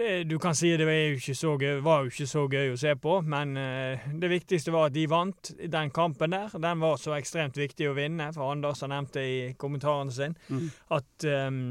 det, 0.00 0.24
du 0.30 0.38
kan 0.40 0.56
si 0.56 0.72
det 0.80 0.86
var 0.88 0.96
jo 0.96 1.18
ikke 1.18 1.34
så 1.36 1.52
gøy, 1.60 1.78
var 1.84 2.02
jo 2.06 2.10
ikke 2.12 2.26
så 2.30 2.42
gøy 2.48 2.72
å 2.72 2.78
se 2.80 2.94
på, 2.96 3.18
men 3.28 3.52
eh, 3.60 4.08
det 4.22 4.30
viktigste 4.32 4.72
var 4.74 4.88
at 4.88 4.96
de 4.96 5.04
vant 5.10 5.52
den 5.60 5.92
kampen 5.94 6.32
der. 6.34 6.54
Den 6.56 6.80
var 6.82 6.96
så 7.00 7.12
ekstremt 7.18 7.60
viktig 7.60 7.90
å 7.90 7.94
vinne, 7.98 8.30
for 8.36 8.54
Anders 8.54 8.80
har 8.84 8.92
nevnt 8.94 9.14
det 9.18 9.26
i 9.28 9.38
kommentaren 9.60 10.12
sin 10.14 10.36
Mm. 10.50 10.68
at 10.96 11.24
ehm, 11.28 11.62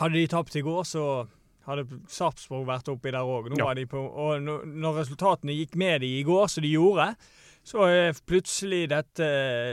hadde 0.00 0.16
de 0.16 0.26
tapt 0.30 0.56
i 0.56 0.64
går, 0.64 0.82
så 0.88 1.04
hadde 1.68 1.84
Sarpsborg 2.10 2.66
vært 2.68 2.88
oppi 2.92 3.12
der 3.14 3.24
òg. 3.24 3.52
Ja. 3.56 3.70
Og 3.70 4.42
når 4.42 4.98
resultatene 5.02 5.54
gikk 5.56 5.76
med 5.80 6.02
de 6.04 6.10
i 6.18 6.24
går, 6.26 6.48
som 6.52 6.64
de 6.64 6.72
gjorde, 6.74 7.14
så 7.64 7.88
plutselig 8.28 8.82
dette 8.92 9.28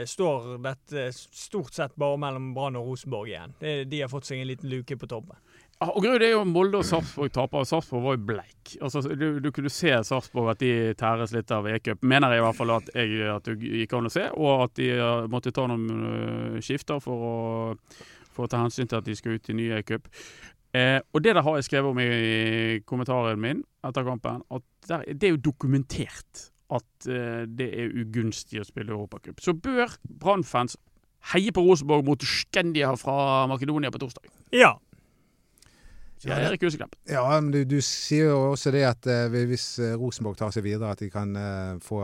står 0.08 0.54
dette 0.64 1.10
stort 1.12 1.76
sett 1.76 1.96
bare 2.00 2.20
mellom 2.20 2.52
Brann 2.56 2.78
og 2.80 2.92
Rosenborg 2.92 3.28
igjen. 3.28 3.56
Det, 3.60 3.74
de 3.92 4.00
har 4.00 4.12
fått 4.12 4.30
seg 4.30 4.40
en 4.40 4.48
liten 4.48 4.72
luke 4.72 4.96
på 4.96 5.10
toppen. 5.10 5.36
Ja, 5.82 5.88
og 5.90 6.04
det 6.06 6.28
er 6.28 6.36
jo 6.36 6.44
Molde 6.46 6.78
og 6.78 6.86
Sarpsborg 6.86 7.32
taper, 7.34 7.64
Sarpsborg 7.66 8.04
var 8.04 8.14
jo 8.14 8.26
bleik. 8.28 8.74
Altså, 8.86 9.00
du, 9.18 9.40
du 9.42 9.48
kunne 9.50 9.70
se 9.72 9.90
Sarpsborg 10.06 10.52
at 10.52 10.60
de 10.62 10.92
tæres 10.98 11.32
litt 11.34 11.50
av 11.50 11.66
e-cup. 11.66 12.04
Mener 12.06 12.30
jeg 12.30 12.38
i 12.38 12.44
hvert 12.44 12.58
fall 12.60 12.74
at, 12.76 12.92
jeg, 12.94 13.24
at 13.32 13.48
du 13.48 13.64
gikk 13.66 13.96
an 13.98 14.06
å 14.06 14.12
se, 14.14 14.28
og 14.30 14.68
at 14.68 14.76
de 14.78 14.92
eh, 14.94 15.24
måtte 15.32 15.50
ta 15.50 15.64
noen 15.66 16.06
øh, 16.12 16.60
skifter 16.62 17.02
for 17.02 17.26
å, 17.26 17.34
for 18.30 18.46
å 18.46 18.52
ta 18.52 18.62
hensyn 18.62 18.86
til 18.86 19.00
at 19.00 19.10
de 19.10 19.18
skal 19.18 19.34
ut 19.34 19.50
i 19.50 19.58
ny 19.58 19.66
e-cup. 19.80 20.06
Eh, 20.70 21.00
og 21.02 21.26
det 21.26 21.34
der 21.34 21.42
har 21.48 21.58
jeg 21.58 21.66
skrevet 21.66 21.90
om 21.90 21.98
i 22.04 22.78
kommentaren 22.86 23.42
min 23.42 23.66
etter 23.82 24.06
kampen, 24.06 24.46
at 24.54 24.68
der, 24.86 25.02
det 25.10 25.28
er 25.28 25.34
jo 25.34 25.44
dokumentert 25.50 26.46
at 26.78 27.08
eh, 27.10 27.42
det 27.48 27.68
er 27.78 27.92
ugunstig 28.02 28.62
å 28.62 28.66
spille 28.66 28.94
Europacup. 28.94 29.42
Så 29.42 29.54
bør 29.54 29.92
Brann-fans 30.06 30.78
heie 31.32 31.52
på 31.54 31.64
Rosenborg 31.64 32.06
mot 32.06 32.24
Skendia 32.26 32.94
fra 32.98 33.44
Makedonia 33.50 33.92
på 33.94 34.00
torsdag. 34.02 34.26
Ja. 34.56 34.74
Sier 36.22 36.38
Erik 36.38 36.62
Huseklepp. 36.62 36.94
Ja, 37.10 37.24
men 37.40 37.50
du, 37.54 37.62
du 37.66 37.80
sier 37.82 38.30
jo 38.30 38.52
også 38.52 38.72
det 38.74 38.84
at 38.86 39.08
eh, 39.10 39.40
hvis 39.50 39.74
eh, 39.82 39.96
Rosenborg 39.98 40.38
tar 40.38 40.54
seg 40.54 40.66
videre, 40.66 40.94
at 40.94 41.02
de 41.02 41.10
kan 41.10 41.34
få 41.82 42.02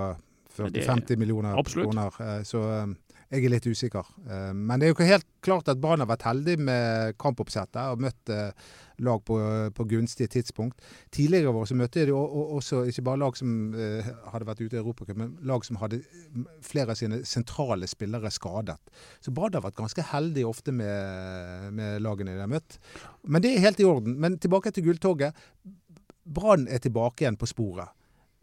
40-50 0.59 1.21
millioner 1.21 1.59
absolutt. 1.59 1.93
kroner. 1.93 2.43
Så 2.47 2.63
jeg 3.29 3.45
er 3.45 3.53
litt 3.53 3.67
usikker. 3.69 4.07
Eh, 4.25 4.53
men 4.57 4.79
det 4.81 4.87
er 4.87 4.93
jo 4.93 4.97
ikke 4.97 5.09
helt 5.09 5.27
klart 5.45 5.69
at 5.69 5.81
Brann 5.81 6.01
har 6.01 6.09
vært 6.09 6.25
heldig 6.25 6.55
med 6.65 7.17
kampoppsettet 7.21 7.81
og 7.93 8.01
møtt 8.01 8.33
eh, 8.33 8.69
lag 9.05 9.21
på, 9.29 9.37
på 9.77 9.87
gunstige 9.91 10.31
tidspunkt. 10.33 10.81
Tidligere 11.15 11.53
år 11.53 11.69
så 11.69 11.77
møtte 11.79 12.07
de 12.09 12.15
også 12.17 12.87
ikke 12.89 13.05
bare 13.11 13.21
lag 13.21 13.37
som 13.39 13.75
eh, 13.77 14.09
hadde 14.33 14.49
vært 14.49 14.63
ute 14.65 14.79
i 14.79 14.81
Europacup, 14.81 15.19
men 15.21 15.35
lag 15.47 15.67
som 15.67 15.77
hadde 15.83 16.01
flere 16.65 16.95
av 16.95 17.01
sine 17.01 17.21
sentrale 17.29 17.91
spillere 17.91 18.33
skadet. 18.33 18.79
Så 19.21 19.35
Brann 19.37 19.55
har 19.59 19.67
vært 19.67 19.79
ganske 19.79 20.07
heldig 20.15 20.47
ofte 20.49 20.73
med, 20.75 21.69
med 21.77 22.01
lagene 22.05 22.33
de 22.33 22.47
har 22.47 22.51
møtt. 22.51 22.81
Men 23.29 23.45
det 23.45 23.53
er 23.55 23.67
helt 23.69 23.85
i 23.85 23.89
orden. 23.89 24.17
Men 24.17 24.41
tilbake 24.41 24.73
til 24.73 24.89
Gulltoget. 24.89 25.37
Brann 26.25 26.65
er 26.69 26.81
tilbake 26.81 27.27
igjen 27.27 27.39
på 27.41 27.49
sporet. 27.49 27.93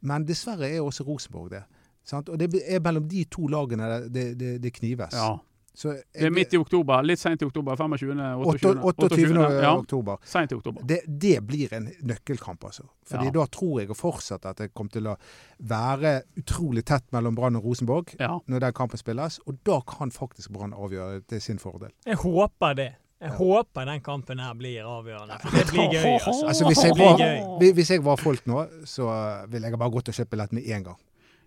Men 0.05 0.27
dessverre 0.29 0.69
er 0.69 0.85
også 0.85 1.07
Rosenborg 1.07 1.55
det. 1.55 1.65
Sant? 2.05 2.29
Og 2.29 2.37
det 2.39 2.51
er 2.61 2.79
mellom 2.85 3.07
de 3.09 3.23
to 3.33 3.47
lagene 3.51 3.87
det, 4.13 4.25
det, 4.39 4.55
det 4.63 4.71
knives. 4.77 5.13
Ja. 5.17 5.33
Så 5.75 5.91
Det 6.13 6.23
er 6.23 6.31
midt 6.31 6.53
i 6.55 6.57
oktober. 6.57 7.01
Litt 7.03 7.19
seint 7.19 7.41
i 7.41 7.45
oktober. 7.45 7.75
25. 7.75 8.13
28. 8.15 8.79
28. 8.79 9.47
Ja, 9.59 9.73
oktober. 9.75 10.17
Sent 10.23 10.53
i 10.53 10.55
oktober. 10.55 10.85
Det, 10.87 11.01
det 11.05 11.41
blir 11.43 11.73
en 11.75 11.89
nøkkelkamp, 12.07 12.63
altså. 12.63 12.85
Fordi 13.03 13.25
Ja. 13.27 13.31
da 13.35 13.43
tror 13.51 13.81
jeg 13.81 13.89
fortsatt 13.99 14.45
at 14.47 14.61
det 14.63 14.69
kommer 14.73 14.91
til 14.93 15.09
å 15.11 15.17
være 15.59 16.21
utrolig 16.39 16.85
tett 16.87 17.03
mellom 17.11 17.35
Brann 17.35 17.57
og 17.59 17.65
Rosenborg 17.67 18.15
Ja. 18.19 18.37
når 18.47 18.59
den 18.69 18.73
kampen 18.73 18.97
spilles. 19.01 19.39
Og 19.47 19.57
da 19.67 19.81
kan 19.81 20.11
faktisk 20.15 20.53
Brann 20.55 20.71
avgjøre 20.73 21.25
til 21.27 21.41
sin 21.41 21.59
fordel. 21.59 21.91
Jeg 22.05 22.15
håper 22.23 22.73
det. 22.75 22.93
Jeg 23.19 23.31
Ja. 23.31 23.35
håper 23.35 23.85
den 23.85 23.99
kampen 24.01 24.39
her 24.39 24.53
blir 24.53 24.79
avgjørende. 24.83 25.41
For 25.41 25.49
det 25.57 25.67
blir 25.73 25.91
gøy, 25.91 26.19
altså. 26.23 26.47
Altså, 26.47 26.65
hvis, 26.67 26.83
jeg 26.83 26.95
var, 26.97 27.73
hvis 27.73 27.89
jeg 27.89 28.03
var 28.03 28.15
folk 28.15 28.45
nå, 28.47 28.65
så 28.85 29.45
ville 29.49 29.67
jeg 29.67 29.77
bare 29.79 29.91
gått 29.91 30.07
og 30.07 30.15
kjøpt 30.15 30.29
billett 30.29 30.53
med 30.53 30.63
en 30.69 30.83
gang. 30.83 30.97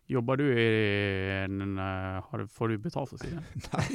Jobber 0.09 0.39
du 0.41 0.45
i 0.49 0.67
en 1.45 1.79
eh, 1.79 2.21
har 2.31 2.41
du, 2.41 2.47
Får 2.49 2.69
du 2.73 2.79
betalt 2.81 3.11
for 3.11 3.19
å 3.19 3.21
si 3.21 3.29
det? 3.29 3.43
Nei. 3.75 3.89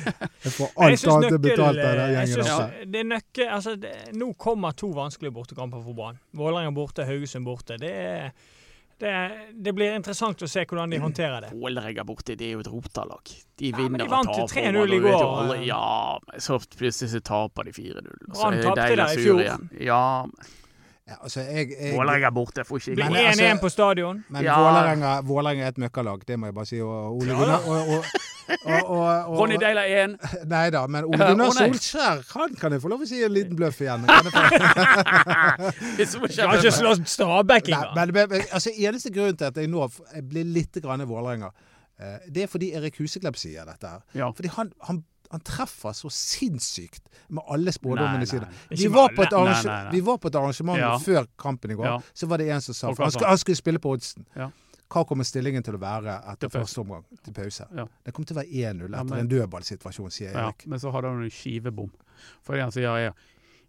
Jeg 0.44 0.54
får 0.56 0.72
alt 0.82 1.04
annet 1.14 1.36
betalt 1.44 1.78
av 1.78 1.98
den 2.00 2.14
gjengen. 2.16 2.32
synes 2.34 2.86
det 2.90 3.02
er 3.04 3.10
nøkkel, 3.12 3.50
altså 3.54 3.76
det, 3.78 3.92
nå 4.18 4.32
kommer 4.34 4.74
to 4.74 4.90
vanskelige 4.96 5.34
bortekamper 5.36 5.84
for 5.84 5.94
Brann. 5.94 6.18
Vålerenga 6.34 6.72
borte, 6.74 7.06
Haugesund 7.06 7.46
borte. 7.46 7.78
Det, 7.78 7.92
det, 9.00 9.14
det 9.54 9.74
blir 9.76 9.94
interessant 9.94 10.42
å 10.42 10.48
se 10.50 10.64
hvordan 10.66 10.90
de 10.90 10.98
håndterer 11.04 11.46
det. 11.46 11.52
Vålerenga 11.54 12.04
borte, 12.08 12.34
det 12.40 12.48
er 12.50 12.56
jo 12.58 12.64
et 12.64 12.70
rotalag. 12.72 13.30
De 13.60 13.70
Ja, 13.70 13.76
og 13.78 13.86
taper. 13.86 14.02
de 14.02 14.08
vant 14.10 14.32
og 14.34 14.50
3-0 14.50 14.96
i 14.96 15.02
går. 15.06 15.54
Ja, 15.68 15.84
så 16.42 16.58
plutselig 16.74 17.12
så 17.14 17.22
taper 17.30 17.70
de 17.70 17.76
4-0. 17.78 18.10
Brann 18.32 18.58
tapte 18.66 18.88
der 18.90 19.06
i 19.06 19.22
fjor. 19.22 19.44
igjen. 19.46 19.70
Ja, 19.86 20.02
Ja, 21.10 21.16
altså, 21.26 21.40
jeg, 21.42 21.72
jeg, 21.74 21.94
Vålerenga 21.96 22.30
borte 22.30 22.62
får 22.64 22.78
ikke 22.78 22.92
Blir 22.94 23.04
Men, 23.10 23.12
gå. 23.12 23.28
altså- 23.28 23.44
1-1 23.44 23.60
på 23.60 23.68
stadion. 23.68 24.24
men 24.28 24.44
Ja. 24.44 24.58
Vålerenga, 24.62 25.20
Vålerenga 25.26 25.64
er 25.64 25.68
et 25.74 25.78
møkkalag, 25.82 26.20
det 26.28 26.38
må 26.38 26.46
jeg 26.46 26.54
bare 26.54 26.66
si. 26.66 26.80
Og 26.80 27.16
Ole 27.16 27.34
Gunnar 27.34 27.66
og, 27.66 27.88
og, 27.88 28.04
og, 28.64 28.90
og, 28.90 29.08
og, 29.26 29.38
Ronny 29.40 29.56
Deila 29.58 29.84
1. 30.04 30.14
Nei 30.54 30.70
da, 30.70 30.84
men 30.86 31.04
Ole 31.04 31.18
Gunnar. 31.18 31.50
Solskjær, 31.56 32.22
han 32.36 32.54
kan 32.60 32.72
jeg 32.72 32.84
få 32.84 32.92
lov 32.94 33.02
å 33.02 33.08
si 33.10 33.24
en 33.26 33.34
liten 33.34 33.58
bløff 33.58 33.80
igjen. 33.82 34.06
Kan 34.06 34.30
jeg 35.98 36.06
Skal 36.12 36.54
ikke 36.60 36.72
slå 36.78 36.94
Stabæk 37.04 37.72
engang. 37.74 38.32
altså, 38.52 38.70
eneste 38.76 39.10
grunn 39.14 39.36
til 39.36 39.50
at 39.50 39.56
jeg 39.56 39.70
nå 39.70 39.90
jeg 40.14 40.28
blir 40.30 40.44
litt 40.46 40.78
grann 40.82 41.02
Vålerenga, 41.08 41.50
eh, 41.98 42.18
det 42.30 42.42
er 42.46 42.46
fordi 42.46 42.72
Erik 42.78 42.98
Huseklepp 43.02 43.36
sier 43.40 43.66
dette 43.66 43.86
her. 43.96 44.00
Ja. 44.14 44.30
Fordi 44.30 44.48
han, 44.56 44.72
han, 44.86 45.02
han 45.30 45.40
treffer 45.46 45.92
så 45.94 46.10
sinnssykt 46.10 47.04
med 47.28 47.44
alle 47.46 47.72
spådommene 47.72 48.26
sine. 48.26 48.48
Vi 48.70 48.88
var, 48.90 49.12
på 49.14 49.22
et 49.22 50.34
arrangement 50.34 50.78
Ja. 50.78 50.96
før 50.98 51.26
kampen 51.38 51.70
i 51.70 51.74
går. 51.78 51.86
Ja. 51.86 52.00
Så 52.12 52.26
var 52.26 52.38
det 52.38 52.48
en 52.50 52.60
som 52.60 52.74
sa 52.74 52.86
han, 52.94 53.10
han? 53.24 53.38
skulle 53.38 53.56
spille 53.56 53.78
på 53.78 53.90
oddsen. 53.94 54.26
Ja. 54.36 54.50
Hva 54.90 55.04
kommer 55.06 55.22
stillingen 55.24 55.62
til 55.62 55.76
å 55.78 55.78
være 55.78 56.16
etter 56.32 56.50
første 56.50 56.80
omgang? 56.82 57.04
Til 57.22 57.32
pause. 57.32 57.66
Det 58.04 58.12
kommer 58.12 58.26
til 58.26 58.36
å 58.36 58.40
være 58.40 58.50
1-0 58.74 58.90
Ja, 58.90 59.02
etter 59.04 59.20
en 59.22 59.28
dødballsituasjon, 59.30 60.10
sier 60.10 60.32
Ja, 60.32 60.48
Erik. 60.48 60.66
men 60.66 60.80
så 60.82 60.90
hadde 60.90 61.08
han 61.12 61.22
en 61.22 61.30
skivebom. 61.30 61.92
For 62.42 62.54
det 62.56 62.62
han 62.62 62.72
sier 62.72 62.90
er 62.90 63.12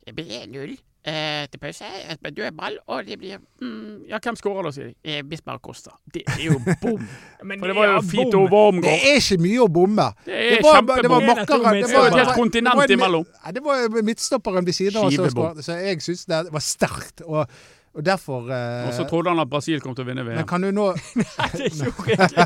Det 0.05 0.15
blir 0.15 0.25
1-0 0.25 0.79
eh, 1.05 1.47
til 1.51 1.59
pause. 1.61 1.87
Et 2.09 2.29
dødball, 2.35 2.77
og 2.87 3.05
det 3.07 3.17
blir 3.19 3.39
mm, 3.61 4.05
Ja, 4.09 4.19
hvem 4.21 4.37
skårer 4.39 4.67
da, 4.67 4.71
sier 4.75 4.91
de. 4.91 4.95
Eh, 5.03 5.23
Bismar 5.27 5.59
Costa. 5.63 5.95
Det 6.13 6.23
er 6.27 6.45
jo 6.45 6.59
bom! 6.81 7.01
Men 7.47 7.59
For 7.59 7.71
det 7.71 7.75
var 7.77 7.91
jo 7.95 7.99
Fito 8.11 8.45
bom. 8.51 8.81
Det 8.83 8.93
er 8.93 9.19
ikke 9.19 9.39
mye 9.41 9.65
å 9.65 9.67
bomme! 9.71 10.07
Det 10.25 10.37
er 10.37 10.55
Det 10.55 10.63
var, 10.65 10.81
det 11.01 11.11
var 11.11 11.27
makkeren 11.27 11.81
Det 11.81 11.91
var 11.93 12.07
et 12.07 12.19
helt 12.21 12.37
kontinent 12.37 12.95
imellom. 12.97 13.27
Det 13.53 13.63
var 13.65 14.01
midtstopperen 14.03 14.65
ved 14.65 14.77
siden 14.77 15.03
av 15.03 15.11
skåret, 15.11 15.63
Så 15.65 15.77
jeg 15.81 16.01
syns 16.05 16.25
det 16.29 16.45
var 16.53 16.65
sterkt. 16.65 17.21
Og, 17.25 17.45
og 17.91 18.05
derfor 18.07 18.47
eh, 18.53 18.87
Og 18.87 18.93
så 18.95 19.03
trodde 19.09 19.33
han 19.33 19.41
at 19.43 19.49
Brasil 19.51 19.81
kom 19.83 19.95
til 19.97 20.05
å 20.05 20.07
vinne 20.07 20.23
Men 20.23 20.45
kan 20.47 20.63
du 20.63 20.69
nå 20.71 20.91
Det 21.57 21.71
gjorde 21.75 22.15
jeg 22.15 22.29
ikke. 22.31 22.45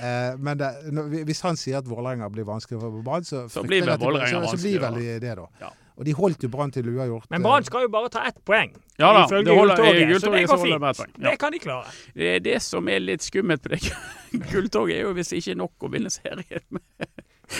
eh, 0.06 0.36
Men 0.38 0.60
det, 0.60 0.70
når- 0.94 1.24
hvis 1.26 1.40
han 1.42 1.58
sier 1.58 1.80
at 1.80 1.88
Vålerenga 1.90 2.28
blir 2.30 2.46
vanskelig 2.46 2.80
for 2.80 3.02
Brann, 3.02 3.24
så, 3.26 3.48
Så 3.48 3.64
frykter 3.64 3.66
blir 3.66 3.86
vel 3.88 3.98
det- 4.20 4.30
så, 4.30 4.44
så 4.54 5.20
det, 5.20 5.36
da. 5.36 5.46
Ja. 5.60 5.72
Og 5.98 6.06
de 6.06 6.14
holdt 6.16 6.44
jo 6.44 6.50
Brann 6.52 6.72
til 6.72 6.88
uavgjort. 6.88 7.26
Men 7.30 7.40
eh, 7.40 7.46
Brann 7.46 7.66
skal 7.66 7.86
jo 7.86 7.90
bare 7.92 8.10
ta 8.12 8.22
ett 8.28 8.38
poeng. 8.46 8.72
Ja 9.00 9.10
da, 9.16 9.24
det 9.30 9.56
holder, 9.56 9.82
i 9.90 10.06
Gulltoget, 10.08 10.20
så 10.20 10.32
det 10.32 10.44
går 10.48 10.62
fint. 10.64 11.16
Ja. 11.18 11.30
Det 11.30 11.38
kan 11.40 11.52
de 11.52 11.60
klare. 11.62 11.94
Det 12.14 12.36
det 12.44 12.58
som 12.64 12.88
er 12.88 13.02
litt 13.02 13.24
skummelt 13.26 13.64
på 13.64 13.74
det 13.74 13.82
Gulltoget, 14.52 14.96
er 14.98 15.08
jo 15.08 15.12
hvis 15.16 15.32
det 15.32 15.42
ikke 15.42 15.56
er 15.56 15.60
nok 15.64 15.88
å 15.88 15.92
vinne 15.92 16.12
serien 16.12 16.64
med. 16.72 17.10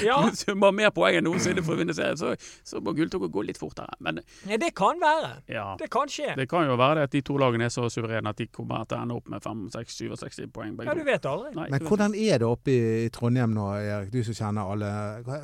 Ja, 0.04 0.18
summer 0.42 0.72
mer 0.74 0.92
poeng 0.94 1.18
enn 1.18 1.26
noensinne 1.26 1.62
for 1.66 1.74
å 1.76 1.80
vinne 1.80 1.94
serien, 1.96 2.18
så, 2.20 2.34
så 2.66 2.80
må 2.84 2.94
gulltoget 2.96 3.32
gå 3.34 3.44
litt 3.48 3.58
fortere. 3.60 3.96
Men 4.00 4.20
ja, 4.48 4.58
det 4.60 4.72
kan 4.78 5.00
være. 5.02 5.32
ja, 5.50 5.66
Det 5.80 5.90
kan 5.92 6.08
skje. 6.10 6.34
det 6.38 6.46
kan 6.50 6.66
jo 6.68 6.76
være 6.80 7.00
det 7.00 7.08
at 7.10 7.16
de 7.16 7.22
to 7.26 7.36
lagene 7.40 7.66
er 7.66 7.74
så 7.74 7.88
suverene 7.92 8.30
at 8.30 8.38
de 8.40 8.46
kommer 8.52 8.84
til 8.88 8.98
å 8.98 9.02
ende 9.04 9.16
opp 9.18 9.28
med 9.32 9.42
5-6-67 9.44 10.46
poeng 10.54 10.76
Ja, 10.86 10.94
du 10.94 11.02
vet 11.06 11.26
aldri. 11.26 11.52
Nei, 11.56 11.68
Men 11.72 11.86
hvordan 11.86 12.14
er 12.14 12.38
det 12.42 12.48
oppe 12.48 12.74
i, 12.74 13.08
Trondheim 13.14 13.54
nå, 13.54 13.66
Erik, 13.80 14.10
du 14.12 14.22
som 14.26 14.36
kjenner 14.36 14.70
alle. 14.72 14.90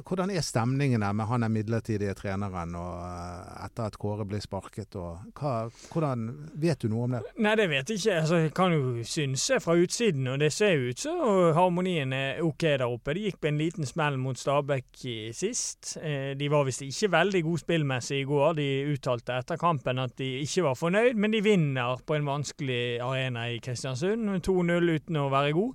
Hvordan 0.06 0.30
er 0.30 0.44
stemningen 0.44 1.02
der 1.04 1.12
med 1.16 1.26
han 1.30 1.42
er 1.46 1.52
midlertidige 1.52 2.14
treneren 2.18 2.74
og 2.78 3.00
eh, 3.02 3.64
etter 3.66 3.90
at 3.90 3.98
Kåre 4.00 4.26
blir 4.28 4.42
sparket? 4.44 4.94
Og 5.00 5.34
hva, 5.38 5.54
hvordan, 5.92 6.26
vet 6.54 6.84
du 6.84 6.90
noe 6.92 7.08
om 7.08 7.16
det? 7.16 7.22
Nei, 7.42 7.54
det 7.58 7.68
vet 7.72 7.90
jeg 7.90 8.00
ikke. 8.00 8.18
Altså, 8.22 8.40
jeg 8.46 8.54
kan 8.56 8.74
jo 8.76 9.04
synse 9.06 9.60
fra 9.64 9.76
utsiden, 9.80 10.28
og 10.32 10.40
det 10.42 10.52
ser 10.54 10.76
jo 10.76 10.92
ut 10.92 11.02
så 11.06 11.16
harmonien 11.56 12.12
er 12.16 12.42
OK 12.44 12.62
der 12.66 12.86
oppe. 12.86 13.14
Det 13.16 13.26
gikk 13.28 13.40
på 13.42 13.50
en 13.50 13.60
liten 13.60 13.88
smell 13.88 14.16
mot 14.20 14.35
Stabæk 14.38 15.02
sist. 15.36 15.96
Eh, 16.02 16.34
De 16.38 16.48
var 16.50 16.64
visst 16.68 16.82
ikke 16.82 17.10
veldig 17.12 17.42
god 17.44 17.58
spillmessig 17.62 18.20
i 18.20 18.24
går. 18.28 18.52
De 18.58 18.66
uttalte 18.94 19.36
etter 19.38 19.56
kampen 19.60 19.98
at 20.02 20.16
de 20.18 20.40
ikke 20.42 20.62
var 20.68 20.74
fornøyd, 20.78 21.14
men 21.16 21.30
de 21.32 21.40
vinner 21.42 21.96
på 22.06 22.14
en 22.18 22.26
vanskelig 22.28 23.00
arena 23.00 23.48
i 23.52 23.58
Kristiansund. 23.58 24.28
2-0 24.46 24.90
uten 24.96 25.16
å 25.16 25.28
være 25.32 25.52
god. 25.56 25.74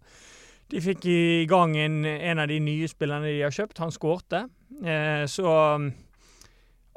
De 0.71 0.79
fikk 0.81 1.05
i 1.11 1.45
gang 1.51 1.75
en, 1.77 2.05
en 2.05 2.39
av 2.39 2.47
de 2.47 2.59
nye 2.63 2.87
spillerne 2.87 3.27
de 3.27 3.41
har 3.43 3.51
kjøpt. 3.51 3.77
Han 3.83 3.91
skårte. 3.91 4.45
Eh, 4.85 5.25
så 5.27 5.91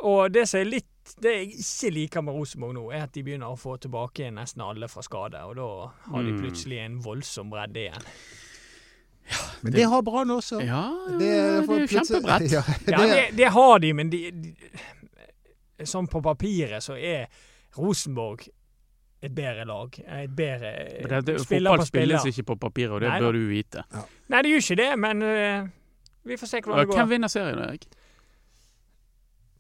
Og 0.05 0.33
det 0.35 0.49
som 0.49 0.61
er 0.61 0.65
litt 0.69 0.91
det 1.21 1.33
jeg 1.35 1.49
ikke 1.61 1.91
liker 1.93 2.23
med 2.25 2.33
Rosenborg 2.33 2.75
nå, 2.79 2.83
er 2.93 3.03
at 3.05 3.13
de 3.13 3.23
begynner 3.23 3.53
å 3.53 3.59
få 3.61 3.75
tilbake 3.81 4.31
nesten 4.33 4.63
alle 4.65 4.89
fra 4.89 5.03
skade. 5.05 5.37
Og 5.45 5.57
da 5.59 5.67
har 6.11 6.23
de 6.25 6.33
Mm. 6.33 6.41
plutselig 6.41 6.79
en 6.81 6.99
voldsom 7.05 7.51
bredde 7.51 7.77
igjen. 7.83 8.07
Men 9.65 9.73
det 9.73 9.85
har 9.89 10.03
Brann 10.03 10.31
også. 10.31 10.61
Ja, 10.61 10.83
Det, 11.09 11.19
det 11.19 11.31
er 11.31 11.63
jo 11.63 11.87
kjempebrett. 11.89 12.51
Ja, 12.57 12.63
Ja, 12.87 12.99
det, 12.99 13.07
det, 13.09 13.25
det 13.39 13.49
har 13.55 13.79
de, 13.79 13.93
men 13.97 14.11
de, 14.13 14.31
de 14.31 15.87
Sånn 15.89 16.07
på 16.07 16.21
papiret 16.23 16.85
så 16.85 16.95
er 16.97 17.27
Rosenborg 17.77 18.45
et 19.25 19.33
bedre 19.35 19.65
lag. 19.65 19.97
Et 19.99 20.31
bedre 20.31 20.71
spiller 20.85 21.09
det, 21.09 21.27
det, 21.27 21.41
spiller 21.41 21.71
fotball 21.71 21.81
på 21.83 21.87
spiller. 21.89 22.19
spilles 22.19 22.39
ikke 22.39 22.47
på 22.53 22.57
papiret, 22.61 22.93
og 22.93 23.01
det 23.01 23.09
Nei 23.09 23.21
bør 23.25 23.33
du 23.37 23.43
vite. 23.49 23.85
Nei, 24.29 24.43
det 24.45 24.53
gjør 24.53 24.65
ikke 24.65 24.77
det, 24.81 24.89
men 25.01 25.25
uh, 25.25 25.69
vi 26.29 26.39
får 26.41 26.51
se 26.51 26.61
hvordan 26.61 26.81
det 26.83 26.91
går. 26.91 26.99
Hvem 27.01 27.13
vinner 27.15 27.33
serien, 27.33 27.63
Erik? 27.65 27.87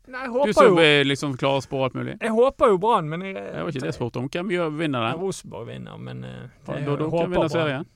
Nei, 0.04 0.26
jeg 0.26 0.48
Du 0.50 0.52
som 0.52 0.68
jo, 0.68 0.80
er 0.84 1.06
liksom 1.08 1.36
klarer 1.40 1.62
å 1.62 1.64
spå 1.64 1.80
alt 1.86 1.94
mulig. 1.96 2.18
jeg 2.20 2.32
håper 2.36 2.74
jo 2.74 2.78
Brann, 2.78 3.08
men 3.08 3.24
jeg, 3.24 3.34
Det 3.40 3.62
var 3.64 3.72
ikke 3.72 3.84
det 3.86 3.88
jeg 3.88 3.96
spurte 3.96 4.20
om. 4.20 4.28
Hvem 4.28 4.52
gjør, 4.52 4.72
vinner 4.76 5.06
Ja, 5.06 5.12
den? 5.14 5.20
Rosenborg 5.24 5.68
vinner, 5.72 5.96
men 5.96 6.24
uh, 6.24 6.32
Da, 6.66 6.76
jeg 6.76 6.86
da, 6.86 6.96
da, 7.00 7.08
håper 7.16 7.36
Brann. 7.38 7.86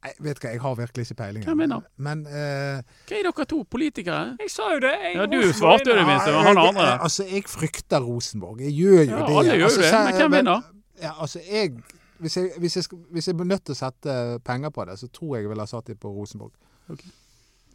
Nei, 0.00 0.12
vet 0.24 0.38
hva, 0.40 0.50
jeg 0.54 0.60
har 0.62 0.76
virkelig 0.78 1.04
ikke 1.06 1.14
peiling. 1.18 1.42
Hvem 1.44 1.58
vinner? 1.60 1.82
Men 2.00 2.22
eh, 2.26 2.80
Hva 3.10 3.16
er 3.18 3.26
dere 3.26 3.44
to 3.50 3.58
politikere? 3.68 4.20
Jeg 4.40 4.52
sa 4.52 4.70
jo 4.72 4.78
det. 4.80 4.94
Jeg, 4.96 5.14
Ja, 5.18 5.26
du 5.28 5.36
Rosenborg 5.36 5.56
svarte 5.58 5.90
jo 5.90 5.96
det 5.98 6.06
minste, 6.08 6.32
men 6.32 6.46
han 6.48 6.60
andre 6.62 6.86
jeg, 6.86 7.00
altså, 7.08 7.26
jeg 7.28 7.44
frykter 7.52 8.06
Rosenborg. 8.06 8.62
Jeg 8.64 8.72
gjør 8.78 9.00
jo 9.02 9.04
Ja, 9.10 9.20
det. 9.26 9.36
alle 9.42 9.56
gjør 9.58 9.68
altså, 9.68 9.82
det, 9.84 9.92
men 10.06 10.20
hvem 10.22 10.38
vinner? 10.38 10.62
Ja, 11.02 11.12
altså, 11.20 11.44
jeg, 11.50 11.74
hvis, 12.18 12.36
jeg, 12.36 12.52
hvis, 12.58 12.76
jeg 12.76 12.84
hvis 13.10 13.28
jeg 13.28 13.36
blir 13.36 13.50
nødt 13.52 13.64
til 13.68 13.76
å 13.76 13.80
sette 13.82 14.16
penger 14.48 14.72
på 14.72 14.88
det, 14.88 14.96
så 15.04 15.08
tror 15.12 15.36
jeg 15.36 15.44
jeg 15.44 15.52
ville 15.52 15.68
ha 15.68 15.74
satt 15.76 15.92
det 15.92 16.00
på 16.00 16.12
Rosenborg. 16.16 16.52
Ok. 16.88 17.04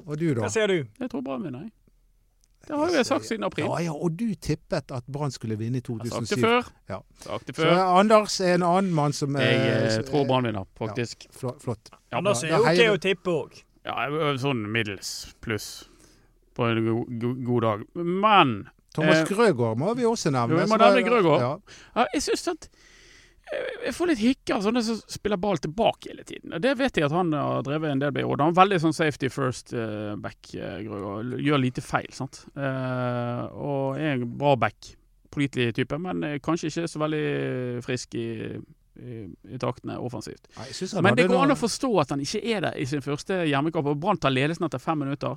Og 0.05 0.17
du, 0.19 0.27
da? 0.33 0.41
Hva 0.47 0.49
ser 0.51 0.67
du? 0.73 0.79
Jeg 0.99 1.09
tror 1.13 1.21
Brann 1.21 1.45
vinner. 1.45 1.69
jeg. 1.69 1.73
Det 2.65 2.73
har 2.73 2.89
jo 2.89 2.97
jeg 2.97 3.05
sagt 3.05 3.27
siden 3.27 3.43
april. 3.45 3.67
Ja, 3.69 3.77
ja, 3.85 3.93
og 3.93 4.15
du 4.19 4.25
tippet 4.41 4.91
at 4.91 5.05
Brann 5.13 5.31
skulle 5.31 5.57
vinne 5.59 5.77
i 5.77 5.81
2007. 5.85 6.09
Jeg 6.09 6.15
har 6.15 6.25
sagt 6.25 6.31
det 6.33 6.41
før. 6.41 6.69
Ja. 6.89 6.97
Sagt 7.21 7.47
det 7.47 7.55
før. 7.55 7.69
Så. 7.69 7.83
Anders 7.99 8.39
er 8.41 8.53
en 8.55 8.65
annen 8.65 8.93
mann 8.97 9.13
som 9.13 9.37
Jeg 9.37 9.59
eh, 9.59 9.97
eh, 9.99 10.05
tror 10.07 10.25
Brann 10.25 10.47
vinner, 10.49 10.65
faktisk. 10.77 11.27
Flott. 11.29 11.61
flott. 11.61 11.91
Ja, 12.15 12.21
Anders 12.23 12.41
da- 12.41 12.47
er 12.47 12.55
jo 12.55 12.63
OK 12.95 12.95
å 12.95 13.01
tippe 13.03 13.35
òg. 13.35 13.61
Ja, 13.85 14.07
sånn 14.41 14.63
middels 14.71 15.11
pluss 15.45 15.67
på 16.55 16.65
en 16.71 16.79
go 16.87 17.03
go 17.21 17.33
god 17.51 17.65
dag. 17.67 17.85
Men 17.99 18.55
Thomas 18.95 19.21
Eh, 19.21 19.27
Grøgaard 19.27 19.77
må 19.77 19.91
vi 19.97 20.07
også 20.07 20.31
nevne. 20.31 20.55
jo, 20.55 20.63
vi 20.63 20.71
må 20.71 20.77
nevne 20.79 21.03
Grøgaard. 21.03 21.41
Ja. 21.43 21.57
ja, 21.99 22.05
jeg 22.15 22.21
syns 22.23 22.47
at 22.53 22.69
eh, 23.51 23.85
jeg 23.89 23.93
får 23.93 24.07
litt 24.13 24.21
hikker 24.23 24.55
av 24.55 24.63
sånne 24.63 24.81
som 24.87 25.01
spiller 25.11 25.37
ball 25.37 25.59
tilbake 25.61 26.09
hele 26.13 26.23
tiden. 26.23 26.55
Det 26.63 26.71
vet 26.79 26.95
jeg 26.97 27.05
at 27.09 27.11
han 27.11 27.33
har 27.35 27.61
drevet 27.67 27.91
en 27.91 27.99
del 27.99 28.13
med. 28.15 28.23
Og 28.23 28.39
han 28.39 28.53
er 28.55 28.57
veldig 28.61 28.79
sånn 28.85 28.95
safety 28.95 29.27
first 29.29 29.73
eh, 29.75 30.15
back, 30.15 30.39
eh, 30.55 30.79
Grøgaard. 30.87 31.35
Gjør 31.43 31.59
lite 31.61 31.83
feil, 31.83 32.07
sant. 32.15 32.45
Eh, 32.55 33.43
og 33.51 33.99
er 33.99 34.15
en 34.15 34.25
bra 34.39 34.55
back. 34.55 34.95
Pålitelig 35.35 35.75
type, 35.75 35.99
men 35.99 36.23
eh, 36.23 36.39
kanskje 36.39 36.71
ikke 36.71 36.87
så 36.87 37.03
veldig 37.03 37.83
frisk 37.83 38.15
i, 38.15 38.55
i, 38.99 39.25
i 39.55 39.57
taktene 39.61 39.97
offensivt. 39.99 40.47
Nei, 40.57 41.01
Men 41.01 41.15
det 41.15 41.27
går 41.27 41.43
an 41.43 41.51
å 41.51 41.59
forstå 41.59 41.91
at 42.01 42.09
han 42.15 42.19
ikke 42.23 42.43
er 42.55 42.61
der 42.69 42.77
i 42.79 42.85
sin 42.85 43.01
første 43.01 43.41
hjemmekamp. 43.49 43.85
Og 43.91 43.99
Brann 43.99 44.17
tar 44.17 44.31
ledelsen 44.31 44.65
etter 44.69 44.79
fem 44.79 44.99
minutter. 44.99 45.35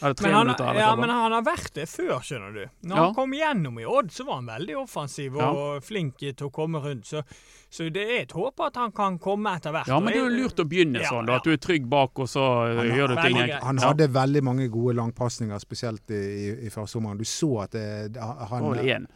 Eller 0.00 0.14
tre 0.14 0.28
Men 0.28 0.34
han, 0.36 0.46
minutter. 0.46 0.64
Eller 0.70 0.80
ja, 0.80 0.90
men 0.96 1.10
han 1.10 1.32
har 1.34 1.42
vært 1.44 1.72
det 1.76 1.84
før, 1.90 2.20
skjønner 2.24 2.52
du. 2.54 2.60
Når 2.88 2.96
Ja. 2.96 3.04
han 3.04 3.14
kom 3.14 3.32
gjennom 3.34 3.80
i 3.80 3.84
Odd, 3.84 4.10
så 4.14 4.24
var 4.24 4.34
han 4.38 4.46
veldig 4.46 4.76
offensiv 4.80 5.36
Ja. 5.36 5.48
og 5.50 5.82
flink 5.84 6.16
til 6.18 6.46
å 6.46 6.50
komme 6.50 6.80
rundt. 6.80 7.04
Så, 7.10 7.22
så 7.70 7.90
det 7.92 8.04
er 8.06 8.22
et 8.22 8.32
håp 8.32 8.60
at 8.64 8.76
han 8.76 8.92
kan 8.92 9.18
komme 9.18 9.50
etter 9.58 9.72
hvert. 9.74 9.88
ja, 9.88 9.98
men 10.00 10.12
det 10.14 10.20
er 10.22 10.28
jo 10.30 10.36
lurt 10.44 10.56
å 10.62 10.64
begynne 10.64 11.02
Ja, 11.02 11.10
sånn. 11.10 11.26
Da, 11.26 11.36
at 11.36 11.44
du 11.44 11.52
er 11.52 11.56
trygg 11.58 11.88
bak, 11.90 12.18
og 12.18 12.28
så 12.28 12.70
eh, 12.70 12.76
Han 12.78 12.96
gjør 12.96 13.08
du 13.08 13.16
ting 13.22 13.36
Han. 13.36 13.50
Han 13.62 13.76
Ja. 13.82 13.88
hadde 13.88 14.08
veldig 14.08 14.42
mange 14.42 14.68
gode 14.70 14.94
langpasninger, 14.96 15.58
spesielt 15.58 16.08
i, 16.10 16.14
i, 16.14 16.66
i 16.66 16.70
førsommeren. 16.70 17.18
Du 17.18 17.24
så 17.24 17.62
at 17.64 17.72
det, 17.72 18.16
han 18.16 18.70
vel 18.70 18.86
én 18.86 19.06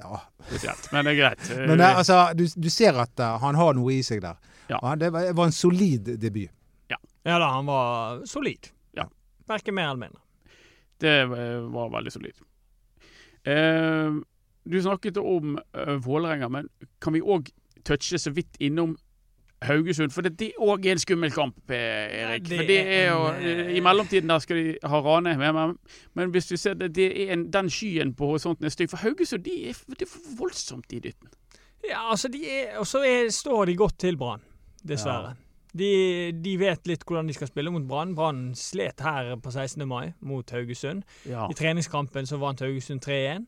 ja. 0.00 0.22
spesielt. 0.46 0.88
Men 0.92 1.04
det 1.04 1.12
er 1.12 1.20
greit. 1.20 1.44
Eh, 1.52 1.66
Men 1.66 1.78
det, 1.78 1.92
altså, 2.00 2.22
du, 2.34 2.46
du 2.56 2.70
ser 2.70 2.96
at 3.02 3.20
uh, 3.20 3.36
han 3.42 3.58
har 3.58 3.76
noe 3.76 3.92
i 3.94 4.02
seg 4.06 4.22
der. 4.24 4.40
Ja. 4.68 4.78
Og 4.80 4.88
han, 4.88 5.00
det 5.02 5.12
var, 5.12 5.28
var 5.36 5.50
en 5.50 5.56
solid 5.56 6.14
debut. 6.20 6.50
Ja 7.22 7.38
da, 7.38 7.46
han 7.46 7.66
var 7.66 8.26
solid. 8.26 8.66
Ja. 8.92 9.10
Verken 9.46 9.74
mer 9.74 9.82
eller 9.82 9.96
mindre. 9.96 10.20
Det 10.98 11.20
eh, 11.20 11.58
var 11.58 11.90
veldig 11.90 12.12
solid. 12.12 12.34
Eh, 13.44 14.10
du 14.64 14.82
snakket 14.82 15.16
om 15.16 15.58
uh, 15.76 15.94
Vålerenga, 15.94 16.48
men 16.48 16.68
kan 16.98 17.12
vi 17.12 17.22
òg 17.22 17.50
touche 17.82 18.18
så 18.18 18.30
vidt 18.30 18.56
innom 18.62 18.96
Haugesund? 19.66 20.12
For 20.14 20.24
det, 20.24 20.34
det 20.40 20.50
er 20.52 20.64
òg 20.64 20.86
en 20.90 21.00
skummel 21.02 21.32
kamp, 21.34 21.70
eh, 21.70 22.22
Erik. 22.22 22.48
Det 22.48 22.58
For 22.58 22.70
det 22.70 22.78
er 22.80 23.04
jo, 23.10 23.26
eh, 23.34 23.76
I 23.76 23.82
mellomtiden 23.84 24.30
der 24.30 24.42
skal 24.42 24.56
de 24.58 24.76
ha 24.84 25.00
Rane 25.00 25.36
med, 25.38 25.52
men, 25.52 25.76
men 26.14 26.34
hvis 26.34 26.50
du 26.50 26.56
ser 26.56 26.74
det, 26.74 26.94
det 26.96 27.08
er 27.10 27.32
en, 27.36 27.46
den 27.52 27.70
skyen 27.70 28.14
på 28.18 28.32
horisonten 28.32 28.68
er 28.68 28.74
stygg. 28.74 28.90
For 28.90 29.02
Haugesund 29.02 29.44
de 29.44 29.56
er, 29.68 29.78
det 29.98 30.08
er 30.08 30.18
voldsomt 30.38 30.92
i 30.92 30.98
dytten. 30.98 31.32
Ja, 31.88 32.10
altså, 32.10 32.28
de 32.28 32.42
er, 32.46 32.76
og 32.78 32.86
så 32.86 33.02
er, 33.06 33.30
står 33.30 33.64
de 33.64 33.76
godt 33.76 33.98
til 33.98 34.16
Brann, 34.16 34.42
dessverre. 34.88 35.34
De, 35.72 36.32
de 36.44 36.52
vet 36.60 36.86
litt 36.86 37.04
hvordan 37.08 37.30
de 37.30 37.34
skal 37.34 37.48
spille 37.48 37.72
mot 37.72 37.84
Brann. 37.88 38.14
Brann 38.14 38.50
slet 38.54 39.00
her 39.00 39.32
på 39.40 39.50
16. 39.50 39.88
mai 39.88 40.12
mot 40.20 40.50
Haugesund. 40.52 41.02
Ja. 41.24 41.46
I 41.48 41.56
treningskampen 41.56 42.28
så 42.28 42.36
vant 42.36 42.60
Haugesund 42.60 43.00
3-1 43.06 43.46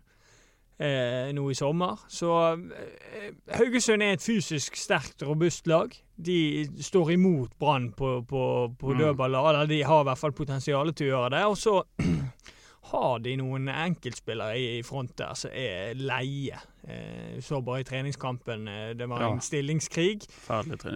eh, 0.79 1.31
nå 1.37 1.49
i 1.51 1.55
sommer. 1.55 2.01
Så 2.09 2.31
eh, 2.55 3.31
Haugesund 3.59 4.03
er 4.03 4.13
et 4.17 4.23
fysisk 4.25 4.77
sterkt, 4.77 5.23
robust 5.27 5.67
lag. 5.71 5.95
De 6.17 6.67
står 6.83 7.15
imot 7.17 7.57
Brann 7.59 7.93
på, 7.93 8.21
på, 8.29 8.43
på 8.79 8.93
Mm. 8.95 8.99
dødballer. 8.99 9.67
De 9.67 9.83
har 9.83 10.01
i 10.03 10.09
hvert 10.11 10.19
fall 10.19 10.33
potensial 10.33 10.93
til 10.95 11.07
å 11.11 11.17
gjøre 11.17 11.31
det. 11.37 11.45
Og 11.47 11.57
så 11.59 11.83
har 12.95 13.19
de 13.25 13.33
noen 13.41 13.69
enkeltspillere 13.73 14.59
i, 14.61 14.67
i 14.79 14.83
front 14.85 15.15
der 15.19 15.35
som 15.35 15.51
er 15.57 15.95
leie. 15.97 16.59
Eh, 16.87 17.39
så 17.41 17.63
bare 17.65 17.81
i 17.81 17.87
treningskampen 17.89 18.69
eh, 18.69 18.91
det 18.99 19.09
var 19.09 19.23
Ja. 19.25 19.31
en 19.33 19.41
stillingskrig 19.41 20.27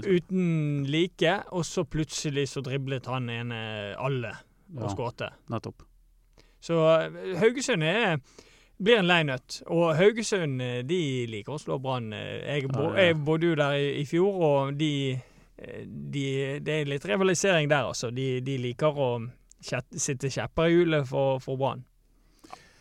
uten 0.04 0.84
like, 0.86 1.32
og 1.56 1.64
så 1.64 1.84
plutselig 1.88 2.48
så 2.52 2.60
driblet 2.62 3.06
han 3.08 3.30
ene 3.32 3.94
alle 3.98 4.34
og 4.76 4.82
Ja, 4.84 4.88
skårte. 4.92 5.30
nettopp. 5.48 5.82
Så 6.60 6.76
eh, 7.00 7.38
Haugesund 7.40 7.82
er, 7.82 8.18
blir 8.78 9.00
en 9.00 9.08
lei 9.08 9.22
nøtt. 9.26 9.60
Og 9.74 9.96
Haugesund 9.98 10.62
eh, 10.62 10.80
de 10.86 11.00
liker 11.30 11.56
å 11.56 11.58
slå 11.62 11.78
Brann. 11.82 12.12
Eh, 12.14 12.46
Jeg, 12.54 12.68
bo, 12.70 12.88
Ja, 12.90 12.94
ja. 12.94 13.08
jeg 13.08 13.18
bodde 13.26 13.50
jo 13.50 13.58
der 13.58 13.78
i, 13.78 13.88
i 14.02 14.06
fjor, 14.06 14.38
og 14.48 14.78
de, 14.78 14.92
eh, 15.58 15.84
de 15.86 16.24
Det 16.64 16.80
er 16.80 16.90
litt 16.90 17.06
rivalisering 17.08 17.68
der, 17.70 17.90
altså. 17.90 18.10
De, 18.14 18.40
de 18.40 18.58
liker 18.62 18.94
å 18.94 19.10
sitte 19.60 20.30
kjepper 20.30 20.68
i 20.70 20.76
hjulet 20.76 21.08
for, 21.08 21.40
for 21.42 21.58
Brann. 21.58 21.82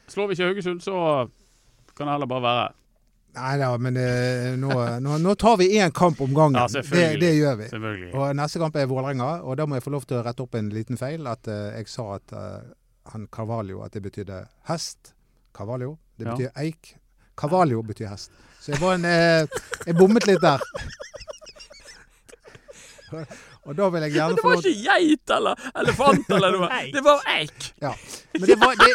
Slår 0.08 0.30
vi 0.30 0.38
ikke 0.38 0.52
Haugesund, 0.52 0.84
så 0.86 1.00
kan 1.98 2.06
det 2.08 2.14
heller 2.14 2.30
bare 2.30 2.46
være. 2.46 2.68
Nei 3.38 3.58
da, 3.60 3.68
men 3.78 3.98
eh, 4.02 4.54
nå, 4.58 4.70
nå, 5.04 5.18
nå 5.22 5.34
tar 5.38 5.58
vi 5.60 5.68
én 5.78 5.92
kamp 5.94 6.22
om 6.26 6.32
gangen. 6.34 6.58
Ja, 6.58 6.82
det, 6.90 7.20
det 7.22 7.34
gjør 7.38 7.58
vi. 7.60 7.68
Selvfølgelig. 7.74 8.14
Og 8.18 8.32
Neste 8.38 8.62
kamp 8.62 8.78
er 8.80 8.88
Vålerenga, 8.90 9.28
og 9.44 9.58
da 9.60 9.68
må 9.70 9.78
jeg 9.78 9.86
få 9.86 9.94
lov 9.94 10.08
til 10.10 10.18
å 10.18 10.24
rette 10.26 10.46
opp 10.46 10.58
en 10.58 10.72
liten 10.74 10.98
feil. 10.98 11.28
At 11.30 11.50
uh, 11.50 11.68
jeg 11.76 11.90
sa 11.92 12.08
at 12.16 12.34
uh, 12.34 12.64
han 13.14 13.28
Carvalho 13.34 13.84
at 13.86 13.94
det 13.94 14.02
betydde 14.08 14.40
hest. 14.72 15.14
Carvalho. 15.58 15.96
Det 16.18 16.26
Ja. 16.28 16.36
betyr 16.36 16.52
eik. 16.64 16.96
Carvalho 17.38 17.82
betyr 17.84 18.08
hest. 18.12 18.32
Så 18.62 18.72
jeg 18.74 18.82
var 18.82 18.94
en 18.98 19.06
eh, 19.06 19.48
Jeg 19.86 19.96
bommet 19.98 20.26
litt 20.28 20.42
der. 20.42 20.62
Og 23.68 23.76
da 23.76 23.90
vil 23.94 24.06
jeg 24.08 24.16
gjerne 24.16 24.36
Det 24.38 24.46
var 24.46 24.62
ikke 24.62 24.76
geit 24.86 25.34
eller 25.38 25.68
elefant 25.82 26.32
eller 26.38 26.56
noe. 26.56 26.70
Det 26.96 27.04
var 27.04 27.24
eik. 27.36 27.68
Ja. 27.84 27.92
Men 28.38 28.46
det, 28.50 28.56
var, 28.62 28.76
det, 28.78 28.88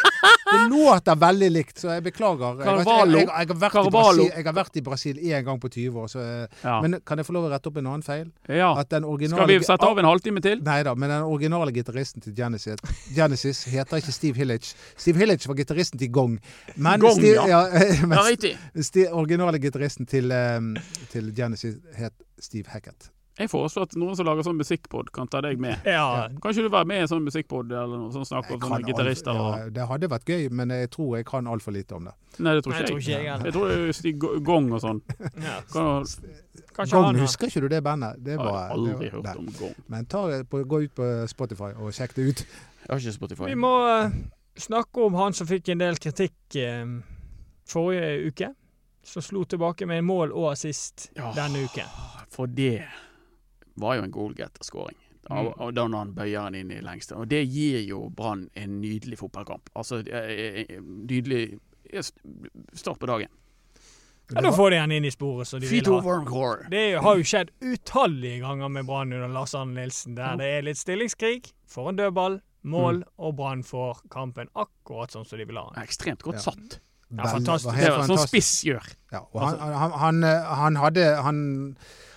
det 0.51 0.59
låter 0.71 1.15
veldig 1.19 1.49
likt, 1.51 1.79
så 1.81 1.91
jeg 1.93 2.03
beklager. 2.05 2.61
Carvalho. 2.63 3.19
jeg, 3.19 3.27
jeg, 3.27 3.37
jeg, 3.39 3.49
har 3.49 3.59
vært 3.59 3.79
i 3.87 3.91
Brasil, 3.91 4.23
jeg 4.29 4.45
har 4.47 4.55
vært 4.55 4.79
i 4.79 4.83
Brasil 4.85 5.19
én 5.19 5.45
gang 5.47 5.59
på 5.59 5.69
20 5.73 5.99
år, 6.03 6.11
så, 6.11 6.23
eh, 6.23 6.61
Ja. 6.63 6.77
men 6.81 6.99
kan 7.05 7.19
jeg 7.19 7.27
få 7.27 7.35
lov 7.35 7.49
å 7.49 7.51
rette 7.51 7.69
opp 7.69 7.79
en 7.81 7.89
annen 7.91 8.05
feil? 8.05 8.29
ja. 8.47 8.71
At 8.79 8.89
den 8.89 9.03
Skal 9.03 9.47
vi 9.47 9.59
sette 9.63 9.87
av 9.87 9.99
en 9.99 10.07
halvtime 10.07 10.41
til? 10.43 10.61
Nei 10.63 10.79
da, 10.87 10.95
men 10.95 11.11
den 11.11 11.25
originale 11.27 11.73
gitaristen 11.75 12.23
til 12.23 12.33
Genesis, 12.35 12.79
Genesis 13.15 13.63
heter 13.71 14.01
ikke 14.01 14.15
Steve 14.15 14.39
Hillage. 14.39 14.73
Steve 14.97 15.19
Hillage 15.19 15.47
var 15.47 15.59
gitaristen 15.59 15.99
til 15.99 16.11
Gong. 16.11 16.39
Men 16.75 17.03
Gong, 17.03 17.19
Steve, 17.19 17.47
ja. 17.49 17.65
men 18.07 18.17
Ja, 18.17 18.23
riktig. 18.29 18.55
Originale 19.11 19.59
gitaristen 19.59 20.07
til, 20.09 20.31
um, 20.31 20.75
til 21.11 21.33
Genesis 21.35 21.75
het 21.97 22.13
Steve 22.39 22.71
Hackett. 22.73 23.11
Jeg 23.39 23.49
foreslår 23.49 23.87
at 23.87 23.95
noen 23.97 24.13
som 24.15 24.27
lager 24.27 24.45
sånn 24.45 24.59
musikkpod, 24.59 25.07
kan 25.11 25.27
ta 25.27 25.39
deg 25.41 25.57
med. 25.59 25.79
Ja. 25.89 26.27
Kan 26.41 26.51
ikke 26.53 26.67
du 26.67 26.69
være 26.69 26.85
med 26.85 26.97
i 26.99 27.01
en 27.01 27.07
sånn 27.09 27.23
musikkpod 27.25 27.71
eller 27.71 27.97
noe 27.97 28.11
sånn 28.13 28.27
snakk 28.29 28.51
om 28.53 28.59
sånne 28.61 28.85
gitarister? 28.85 29.31
og- 29.33 29.57
ja, 29.57 29.69
det 29.73 29.87
hadde 29.89 30.09
vært 30.11 30.25
gøy, 30.29 30.51
men 30.51 30.69
jeg 30.69 30.91
tror 30.91 31.15
jeg 31.17 31.25
kan 31.25 31.47
altfor 31.49 31.73
lite 31.73 31.95
om 31.97 32.05
det. 32.05 32.13
Nei, 32.37 32.53
det 32.53 32.63
tror 32.63 32.73
Nei, 32.73 32.79
jeg 32.79 32.85
ikke 32.85 32.91
tror 32.91 32.99
ikke 32.99 33.09
jeg 33.09 33.25
jeg. 33.25 33.43
Jeg 33.43 33.53
tror 33.53 34.35
er 34.35 34.39
Gong 34.51 34.71
og 34.73 34.81
sånn. 34.81 35.01
Ja. 35.41 35.57
Kan- 35.73 36.89
Gong, 36.89 37.17
husker 37.21 37.47
ikke 37.47 37.61
du 37.61 37.67
det 37.69 37.83
bandet? 37.83 38.23
Det 38.23 38.31
Jeg 38.37 38.39
har 38.39 38.69
aldri 38.69 38.93
det 38.99 39.11
var- 39.13 39.33
hørt 39.33 39.37
om 39.37 39.45
Gong. 39.59 39.75
Men 39.89 40.05
ta, 40.05 40.43
på, 40.43 40.63
gå 40.65 40.83
ut 40.83 40.93
på 40.95 41.27
Spotify 41.29 41.73
og 41.77 41.91
sjekk 41.93 42.13
det 42.15 42.27
ut. 42.29 42.45
Jeg 42.45 42.89
har 42.89 42.99
ikke 42.99 43.13
Spotify. 43.13 43.45
Vi 43.45 43.55
må 43.55 43.73
uh, 44.05 44.11
snakke 44.57 45.05
om 45.05 45.13
han 45.15 45.33
som 45.33 45.47
fikk 45.47 45.69
en 45.69 45.77
del 45.79 45.95
kritikk 45.95 46.33
uh, 46.57 47.01
forrige 47.65 48.27
uke. 48.29 48.53
Som 49.03 49.21
slo 49.21 49.43
tilbake 49.43 49.85
med 49.85 49.97
en 49.99 50.05
mål 50.05 50.31
og 50.31 50.51
assist 50.53 51.09
Ja. 51.17 51.33
denne 51.35 51.65
uken. 51.65 51.89
For 52.29 52.45
det 52.47 52.85
var 53.75 53.95
jo 53.97 54.03
en 54.03 54.11
goalgetter-skåring. 54.11 54.97
Mm. 55.29 55.37
Og 55.37 55.53
og 55.61 55.73
da 55.75 55.85
når 55.87 55.97
han 56.03 56.13
bøyer 56.17 56.49
den 56.51 56.55
inn 56.65 56.71
i 56.77 56.81
lengste. 56.83 57.15
Og 57.15 57.29
det 57.31 57.45
gir 57.47 57.79
jo 57.87 58.09
Brann 58.11 58.49
en 58.59 58.81
nydelig 58.81 59.17
fotballkamp. 59.21 59.69
Altså 59.75 60.01
nydelig 60.81 61.59
start 62.73 62.99
på 62.99 63.05
dagen. 63.07 63.31
Ja, 64.33 64.41
da 64.41 64.51
får 64.55 64.71
de 64.71 64.77
han 64.79 64.91
inn 64.95 65.05
i 65.05 65.11
sporet 65.11 65.47
som 65.47 65.59
de 65.61 65.67
vil 65.67 65.85
ha. 65.85 65.97
over 65.99 66.23
core. 66.25 66.67
Det 66.71 66.83
har 67.03 67.17
jo 67.19 67.25
skjedd 67.27 67.51
utallige 67.61 68.39
ganger 68.41 68.71
med 68.71 68.87
Brann 68.87 69.11
under 69.13 69.27
Lars 69.29 69.53
Arne 69.55 69.75
Nilsen, 69.75 70.15
der 70.17 70.37
det 70.39 70.47
er 70.57 70.63
litt 70.65 70.79
stillingskrig, 70.79 71.51
får 71.69 71.89
en 71.91 71.99
dødball, 71.99 72.39
mål, 72.63 73.01
Mm. 73.03 73.09
og 73.19 73.35
Brann 73.35 73.63
får 73.67 73.99
kampen 74.09 74.47
akkurat 74.55 75.11
sånn 75.11 75.25
som 75.27 75.37
de 75.37 75.45
vil 75.45 75.57
ha 75.59 75.67
den. 75.73 75.83
Ekstremt 75.83 76.23
godt 76.23 76.39
satt. 76.41 76.79
Ja, 77.13 77.27
fantastisk. 77.29 77.75
Det 77.75 77.83
er 77.83 77.91
sånn 77.91 78.07
fantastisk. 78.07 78.31
spiss 78.31 78.63
gjør. 78.65 78.87
Ja, 79.11 79.19
og 79.33 79.41
han, 79.43 79.59
han, 79.59 79.91
han, 80.01 80.23
eh, 80.23 80.55
han 80.63 80.75
hadde 80.81 81.03
han, 81.21 81.41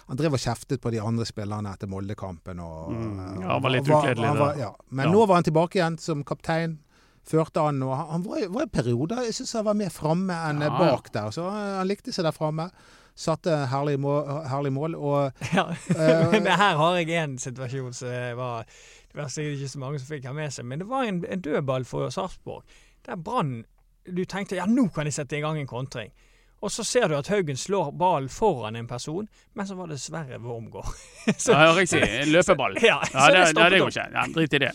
han 0.06 0.16
drev 0.20 0.36
og 0.36 0.38
kjeftet 0.42 0.80
på 0.80 0.90
de 0.94 1.00
andre 1.02 1.24
spillerne 1.26 1.72
etter 1.74 1.88
Molde-kampen. 1.90 2.60
Mm, 2.60 3.40
ja, 3.42 3.48
han 3.54 3.62
var 3.64 3.70
litt 3.74 3.88
ukledelig 3.90 4.28
han 4.28 4.58
Ja. 4.60 4.74
Men 4.88 5.06
Ja. 5.08 5.12
nå 5.12 5.26
var 5.26 5.34
han 5.40 5.44
tilbake 5.44 5.78
igjen 5.80 5.98
som 5.98 6.22
kaptein. 6.24 6.78
Førte 7.26 7.58
an, 7.58 7.82
og 7.82 7.90
han, 7.96 8.06
han 8.12 8.22
var, 8.22 8.44
var 8.54 8.62
i 8.62 8.70
perioder 8.70 9.24
Jeg 9.26 9.34
syns 9.34 9.52
han 9.58 9.64
var 9.66 9.74
mer 9.74 9.90
framme 9.90 10.30
enn 10.46 10.60
Ja, 10.62 10.68
bak 10.78 11.08
der. 11.12 11.32
Så 11.34 11.48
han, 11.50 11.72
han 11.80 11.88
likte 11.88 12.12
seg 12.14 12.22
der 12.28 12.30
framme. 12.36 12.68
Satte 13.16 13.50
herlig 13.72 13.96
mål, 13.98 14.28
herlig 14.46 14.70
mål 14.76 14.94
og 14.94 15.32
Ja. 15.56 15.64
eh, 15.96 16.30
Men 16.30 16.46
her 16.46 16.76
har 16.76 16.98
jeg 17.00 17.10
en 17.18 17.34
situasjon 17.38 17.92
som 17.96 18.12
var 18.38 18.62
Det 19.10 19.16
var 19.22 19.28
sikkert 19.32 19.56
ikke 19.58 19.72
så 19.72 19.78
mange 19.82 19.98
som 19.98 20.06
fikk 20.12 20.26
ha 20.28 20.32
med 20.36 20.52
seg, 20.52 20.66
men 20.68 20.78
det 20.78 20.86
var 20.90 21.02
en, 21.08 21.24
en 21.26 21.40
dødball 21.40 21.84
for 21.88 22.10
Sarpsborg. 22.14 22.62
Der 23.08 23.16
Brann 23.16 23.64
Du 24.06 24.22
tenkte 24.24 24.54
ja, 24.54 24.66
nå 24.70 24.86
kan 24.94 25.06
de 25.08 25.10
sette 25.10 25.34
i 25.36 25.40
gang 25.42 25.58
en 25.58 25.66
kontring. 25.66 26.12
Og 26.62 26.70
så 26.72 26.84
ser 26.84 27.08
du 27.08 27.14
at 27.18 27.28
Haugen 27.28 27.56
slår 27.56 27.90
ballen 27.92 28.28
foran 28.32 28.76
en 28.76 28.86
person, 28.88 29.28
men 29.54 29.66
så 29.68 29.74
var 29.76 29.86
det 29.92 30.00
Sverre 30.00 30.38
Wormgård. 30.40 30.86
Så- 31.38 31.52
Ja, 31.52 31.72
riktig. 31.76 32.00
En 32.02 32.28
løpeball. 32.32 32.78
Ja, 32.82 33.00
Ja, 33.12 33.26
det, 33.30 33.44
det 33.44 33.54
det, 33.54 33.70
det 33.70 33.80
går 33.80 33.88
ikke. 33.92 34.06
Ja, 34.14 34.26
drit 34.34 34.54
i 34.54 34.58
det. 34.58 34.72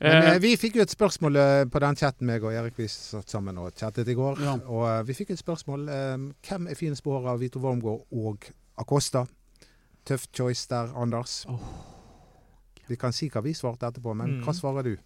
Men 0.00 0.12
Eh, 0.22 0.34
eh, 0.34 0.38
vi 0.42 0.50
fikk 0.60 0.74
jo 0.76 0.82
et 0.84 0.90
spørsmål 0.92 1.36
eh, 1.40 1.64
på 1.72 1.80
den 1.80 1.96
chatten 1.96 2.26
meg 2.28 2.42
og 2.44 2.52
Erik 2.52 2.74
vi 2.76 2.84
satt 2.92 3.30
sammen 3.32 3.56
og 3.58 3.72
chattet 3.80 4.08
i 4.08 4.14
går. 4.14 4.42
Ja. 4.44 4.52
Og 4.68 5.06
vi 5.08 5.14
fikk 5.16 5.30
et 5.32 5.38
spørsmål. 5.40 5.88
eh, 5.88 6.16
hvem 6.48 6.66
er 6.68 6.74
finest 6.76 7.02
på 7.02 7.14
håret 7.16 7.30
av 7.32 7.40
Vito 7.40 7.58
Wormgård 7.58 8.02
og 8.12 8.44
Acosta? 8.78 9.24
Tøff 10.04 10.26
choice 10.36 10.66
der, 10.68 10.92
Anders. 10.94 11.46
Vi 12.88 12.96
kan 13.00 13.12
si 13.12 13.30
hva 13.32 13.40
vi 13.42 13.54
svarte 13.56 13.88
etterpå, 13.88 14.12
men 14.14 14.36
Mm. 14.36 14.44
hva 14.44 14.52
svarer 14.54 14.82
du? 14.84 14.96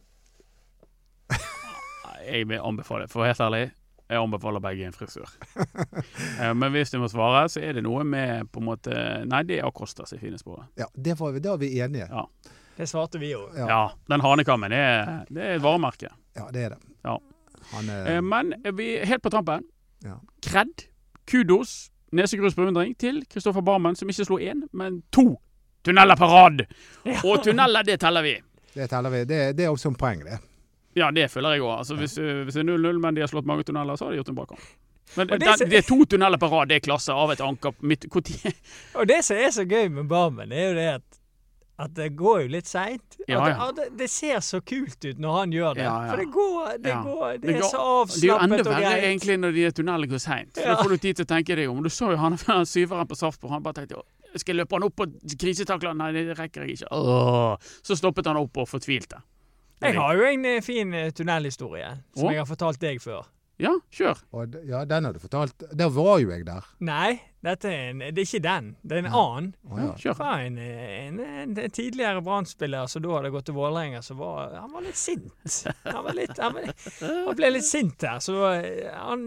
jeg 2.27 2.49
vil 2.49 2.59
anbefale, 2.61 3.07
for 3.09 3.25
helt 3.25 3.41
ærlig, 3.41 3.71
jeg 4.11 4.19
anbefaler 4.21 4.61
begge 4.65 4.87
en 4.89 4.93
frisør. 4.97 5.31
Eh, 6.41 6.53
Men 6.55 6.73
hvis 6.73 6.91
du 6.93 6.99
må 7.01 7.09
svare, 7.11 7.45
så 7.53 7.61
er 7.63 7.77
det 7.79 7.83
noe 7.85 8.03
med 8.05 8.49
på 8.53 8.61
en 8.63 8.67
måte 8.67 8.93
Nei, 9.29 9.43
det 9.49 9.59
er 9.61 9.67
Acosta 9.69 10.07
som 10.09 10.17
er 10.19 10.23
finest 10.25 10.45
på. 10.47 10.57
Ja, 10.81 10.87
det 10.97 11.15
var 11.21 11.33
vi, 11.37 11.41
da 11.45 11.53
er 11.55 11.61
vi 11.63 11.69
enige. 11.81 12.07
Ja. 12.11 12.25
Det 12.77 12.87
svarte 12.89 13.21
vi 13.21 13.33
òg. 13.37 13.55
Ja, 13.59 13.67
Ja, 13.69 13.81
den 14.09 14.23
hanekammen, 14.25 14.71
det 14.73 14.79
er, 14.81 15.11
det 15.29 15.43
er 15.45 15.55
et 15.59 15.63
varemerke. 15.65 16.09
ja 16.37 16.47
det 16.55 16.63
er 16.65 16.75
det. 16.77 16.81
Ja. 17.05 17.17
Han 17.75 17.89
er, 17.93 18.07
Eh, 18.17 18.21
Men 18.25 18.55
vi 18.77 18.95
er 18.99 19.07
helt 19.07 19.23
på 19.23 19.31
trampen. 19.31 19.65
Ja. 20.05 20.17
Kred, 20.43 20.87
kudos, 21.29 21.91
nesegrus 22.13 22.55
beundring 22.57 22.95
til 22.99 23.23
Kristoffer 23.31 23.61
Barmen, 23.63 23.95
som 23.97 24.09
ikke 24.09 24.25
slo 24.27 24.39
én, 24.41 24.65
men 24.73 25.03
to 25.13 25.37
tunneler 25.85 26.17
på 26.17 26.27
rad. 26.27 26.65
Og 27.25 27.43
tunneler, 27.45 27.85
det 27.87 28.01
teller 28.01 28.23
vi. 28.25 28.39
det 28.75 28.89
teller 28.91 29.11
vi. 29.11 29.25
Det, 29.25 29.57
det 29.57 29.65
er 29.65 29.71
også 29.71 29.89
en 29.93 29.95
poeng, 30.01 30.25
det. 30.25 30.39
Ja, 30.99 31.11
det 31.15 31.29
føler 31.31 31.57
jeg 31.57 31.63
òg. 31.63 31.75
Altså, 31.79 31.97
hvis, 32.01 32.17
eh, 32.19 32.43
hvis 32.47 32.57
det 32.59 32.65
er 32.65 32.71
0-0, 32.73 32.99
men 33.01 33.15
de 33.15 33.23
har 33.23 33.31
slått 33.31 33.47
mange 33.47 33.63
tunneler, 33.67 33.97
så 33.97 34.09
har 34.09 34.13
de 34.15 34.21
gjort 34.23 34.33
en 34.33 34.41
bra 34.41 34.47
kamp. 34.51 34.65
Men 35.17 35.27
det 35.27 35.41
den, 35.43 35.71
det 35.71 35.79
er 35.79 35.87
to 35.87 36.05
tunneler 36.05 36.39
på 36.39 36.51
rad, 36.51 36.69
det 36.71 36.77
er 36.81 36.85
klasse 36.87 37.15
av 37.15 37.31
et 37.35 37.41
anker 37.43 37.73
tid- 38.23 38.53
Og 38.99 39.07
det 39.11 39.25
som 39.27 39.37
er 39.37 39.51
så 39.51 39.65
gøy 39.67 39.89
med 39.91 40.07
Barmen, 40.11 40.53
er 40.53 40.69
jo 40.69 40.75
det 40.79 40.89
at 40.99 41.21
at 41.81 41.95
det 41.97 42.11
går 42.17 42.43
jo 42.43 42.49
litt 42.53 42.69
seint. 42.69 43.17
Ja, 43.25 43.39
ja. 43.49 43.69
At 43.71 43.79
det 43.97 44.11
ser 44.13 44.43
så 44.45 44.61
kult 44.61 45.01
ut 45.01 45.17
når 45.23 45.37
han 45.39 45.53
gjør 45.55 45.79
det. 45.79 45.87
Ja. 45.87 45.95
For 46.11 46.21
det 46.21 46.27
går, 46.35 46.67
det, 46.85 46.97
går, 47.07 47.31
det, 47.33 47.41
Det 47.41 47.55
er 47.57 47.63
og 47.79 48.11
greit. 48.11 48.21
Det 48.21 48.27
er 48.27 48.29
jo 48.29 48.39
enda 48.45 48.65
verre 48.69 48.99
egentlig 49.01 49.37
når 49.41 49.55
de 49.57 49.71
tunnelene 49.79 50.11
går 50.11 50.21
seint. 50.21 50.53
Da 50.61 50.77
får 50.77 50.93
du 50.93 50.97
tid 51.07 51.21
til 51.21 51.25
å 51.25 51.31
tenke 51.33 51.57
deg 51.57 51.71
om. 51.73 51.81
Du 51.83 51.89
så 51.89 52.11
jo 52.13 52.19
han, 52.21 52.37
han 52.51 52.69
syveren 52.69 53.09
på 53.09 53.17
Sarpsborg. 53.17 53.55
Han 53.57 53.65
bare 53.65 53.81
tenkte 53.81 53.97
jo, 53.97 54.05
skal 54.37 54.53
jeg 54.53 54.61
løpe 54.61 54.77
han 54.77 54.87
opp 54.91 55.01
og 55.07 55.17
krisetakle 55.41 55.95
han? 55.95 56.03
Nei, 56.05 56.11
det 56.19 56.37
rekker 56.39 56.67
jeg 56.69 56.77
ikke. 56.83 56.93
Åh. 56.93 57.57
Så 57.81 57.97
stoppet 57.97 58.29
han 58.29 58.37
opp 58.43 58.61
og 58.61 58.69
fortvilte. 58.69 59.23
Jeg 59.81 59.97
har 59.97 60.15
jo 60.19 60.25
en 60.29 60.45
eh, 60.45 60.61
fin 60.65 60.93
eh, 60.95 61.11
tunnelhistorie 61.17 61.91
som 62.15 62.29
Å? 62.29 62.33
jeg 62.35 62.43
har 62.43 62.49
fortalt 62.49 62.81
deg 62.83 63.01
før. 63.01 63.27
Ja, 63.61 63.75
kjør. 63.93 64.21
Og 64.33 64.51
d- 64.53 64.63
ja, 64.69 64.85
den 64.89 65.05
har 65.05 65.13
du 65.17 65.21
fortalt. 65.21 65.65
Der 65.77 65.89
var 65.93 66.19
jo 66.21 66.31
jeg 66.33 66.45
der. 66.49 66.65
Nei, 66.81 67.21
dette 67.41 67.71
er 67.73 67.87
en, 67.89 68.01
det 68.05 68.21
er 68.21 68.27
ikke 68.27 68.43
den. 68.45 68.67
Det 68.85 68.97
er 68.99 69.01
en 69.01 69.15
annen. 69.17 69.47
Oh, 69.65 69.79
ja. 69.81 69.93
Kjør. 69.97 70.19
Det 70.21 70.33
en, 70.45 70.59
en, 70.61 71.21
en, 71.55 71.71
tidligere 71.73 72.21
Brann-spiller 72.25 72.91
som 72.91 73.01
da 73.01 73.15
hadde 73.15 73.31
gått 73.33 73.47
til 73.49 73.57
Vålerenga, 73.57 74.03
som 74.05 74.19
var 74.21 74.59
Han 74.59 74.75
var 74.75 74.85
litt 74.85 75.01
sint. 75.01 75.31
Han, 75.87 76.03
var 76.05 76.19
litt, 76.19 76.35
han, 76.37 76.59
var, 76.59 76.69
han 77.01 77.39
ble 77.39 77.51
litt 77.55 77.65
sint 77.65 78.05
her. 78.05 78.21
Så 78.21 78.37
eh, 78.51 78.91
han 78.93 79.25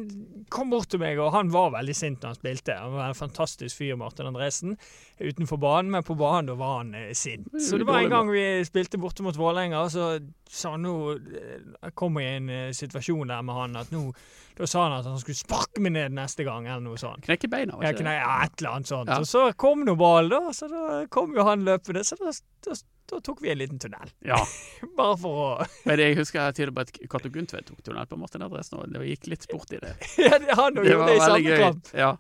kom 0.54 0.70
bort 0.70 0.92
til 0.94 1.02
meg, 1.02 1.18
og 1.18 1.34
han 1.34 1.50
var 1.54 1.74
veldig 1.74 1.96
sint 1.98 2.22
når 2.22 2.36
han 2.36 2.40
spilte. 2.44 2.78
Han 2.84 2.94
var 3.00 3.10
en 3.10 3.18
fantastisk 3.18 3.82
fyr, 3.82 3.98
Martin 3.98 4.30
Andresen, 4.30 4.78
utenfor 5.18 5.58
banen, 5.66 5.90
men 5.98 6.06
på 6.06 6.18
banen 6.20 6.54
da 6.54 6.60
var 6.62 6.78
han 6.84 6.94
eh, 7.00 7.10
sint. 7.18 7.50
Så 7.58 7.82
det 7.82 7.90
var 7.90 8.04
en 8.04 8.14
gang 8.14 8.30
vi 8.30 8.46
spilte 8.70 9.02
borte 9.02 9.26
mot 9.26 9.42
Vålerenga, 9.42 9.88
så 9.90 10.14
sa 10.54 10.76
han 10.78 10.86
nå 10.86 10.96
eh, 11.18 11.92
kom 11.98 12.22
i 12.22 12.30
en 12.36 12.56
situasjon 12.78 13.34
der 13.34 13.42
med 13.42 13.58
han 13.58 13.82
at 13.82 13.94
nå 13.96 14.06
Da 14.58 14.68
sa 14.70 14.84
han 14.86 14.96
at 15.00 15.08
han 15.10 15.18
skulle 15.22 15.40
sparke 15.40 15.82
meg 15.82 15.96
ned 15.96 16.14
neste 16.14 16.46
gang, 16.46 16.68
eller 16.68 16.84
noe 16.86 17.00
sånt. 17.02 17.24
Knekke 17.26 17.50
beina. 17.50 17.78
var 17.80 17.96
ikke 17.96 18.06
det? 18.06 18.18
ja, 18.20 18.34
et 18.46 18.60
eller 18.62 18.76
annet 18.78 18.92
sånt. 18.92 19.10
Ja. 19.10 19.20
Og 19.24 19.30
så 19.30 19.48
kom 19.58 19.82
nå 19.88 19.96
ballen, 19.98 20.36
da. 20.36 20.54
Så 20.54 20.70
da 20.70 21.04
kom 21.14 21.34
jo 21.34 21.46
han 21.48 21.66
løpende. 21.66 22.04
Så 22.06 22.20
da, 22.22 22.34
da, 22.68 22.78
da 23.14 23.22
tok 23.24 23.42
vi 23.44 23.52
en 23.54 23.60
liten 23.62 23.80
tunnel. 23.82 24.12
Ja. 24.26 24.40
Bare 24.98 25.16
for 25.22 25.40
å 25.44 25.48
Men 25.88 26.02
jeg 26.04 26.18
husker 26.20 26.52
til 26.58 26.72
og 26.72 26.78
med 26.78 26.90
at 26.90 27.00
Cato 27.12 27.32
Guntvedt 27.34 27.70
tok 27.70 27.82
tunnel 27.86 28.08
på 28.10 28.20
Martin 28.20 28.44
Andresen, 28.46 28.80
og 28.82 28.92
det 28.94 29.06
gikk 29.14 29.30
litt 29.34 29.48
sport 29.48 29.74
i 29.76 29.82
det. 29.84 29.94
Ja, 30.24 30.38
det- 30.40 30.58
han 30.58 30.78
og 30.80 30.86
gjorde 30.88 31.08
det 31.10 31.16
i 31.18 31.24
samme 31.24 31.58
kamp. 31.64 31.90
Ja. 31.98 32.12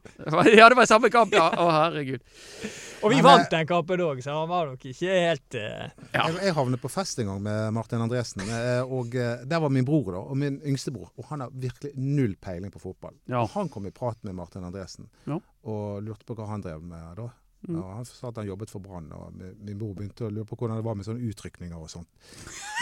ja, 0.53 0.67
det 0.69 0.77
var 0.79 0.83
i 0.83 0.89
samme 0.89 1.09
kamp, 1.13 1.35
ja. 1.37 1.45
Å, 1.59 1.67
herregud. 1.79 2.23
Og 3.03 3.11
vi 3.11 3.17
Men, 3.19 3.25
vant 3.27 3.51
den 3.51 3.67
kampen 3.67 4.01
òg, 4.05 4.21
så 4.23 4.35
han 4.37 4.49
var 4.49 4.69
nok 4.71 4.85
ikke 4.87 5.17
helt 5.27 5.57
uh... 5.59 5.91
Ja. 6.13 6.23
Jeg, 6.29 6.37
jeg 6.47 6.55
havnet 6.55 6.81
på 6.83 6.91
fest 6.91 7.19
en 7.19 7.29
gang 7.33 7.41
med 7.43 7.73
Martin 7.75 8.03
Andresen, 8.03 8.45
eh, 8.47 8.81
og 8.83 9.15
eh, 9.19 9.43
der 9.49 9.63
var 9.63 9.73
min 9.75 9.85
bror 9.87 10.13
da, 10.15 10.21
og 10.23 10.39
min 10.39 10.59
yngstebror. 10.63 11.11
Og 11.19 11.27
han 11.31 11.43
har 11.43 11.51
virkelig 11.53 11.91
null 11.99 12.35
peiling 12.39 12.71
på 12.73 12.81
fotball. 12.83 13.15
Ja. 13.27 13.41
Og 13.43 13.51
han 13.57 13.71
kom 13.73 13.87
i 13.89 13.93
prat 13.95 14.19
med 14.23 14.37
Martin 14.39 14.63
Andresen 14.67 15.09
Ja. 15.27 15.39
og 15.67 16.03
lurte 16.07 16.27
på 16.27 16.37
hva 16.39 16.47
han 16.53 16.63
drev 16.63 16.83
med 16.83 17.17
da. 17.19 17.27
Mm. 17.63 17.77
Ja, 17.79 17.93
han 17.95 18.05
sa 18.07 18.27
at 18.29 18.41
han 18.41 18.49
jobbet 18.49 18.71
for 18.73 18.83
Brann, 18.83 19.07
og 19.15 19.37
min, 19.39 19.77
mor 19.79 19.93
begynte 19.95 20.27
å 20.27 20.31
lure 20.33 20.47
på 20.49 20.57
hvordan 20.59 20.81
det 20.81 20.85
var 20.85 20.97
med 20.99 21.07
sånne 21.07 21.23
utrykninger 21.31 21.79
og 21.79 21.89
sånt. 21.91 22.09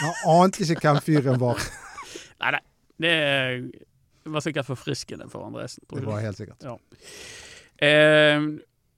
Han 0.00 0.42
ante 0.42 0.66
ikke 0.66 0.82
hvem 0.82 1.00
fyren 1.06 1.40
var. 1.42 1.62
Nei, 2.42 2.50
nei. 2.56 2.62
Det 2.98 4.30
var 4.34 4.42
sikkert 4.42 4.66
forfriskende 4.66 5.28
for 5.30 5.46
Andresen. 5.46 5.84
tror 5.86 6.02
Det 6.02 6.08
var 6.10 6.20
helt 6.24 6.38
sikkert. 6.38 6.66
Eh, 7.82 8.42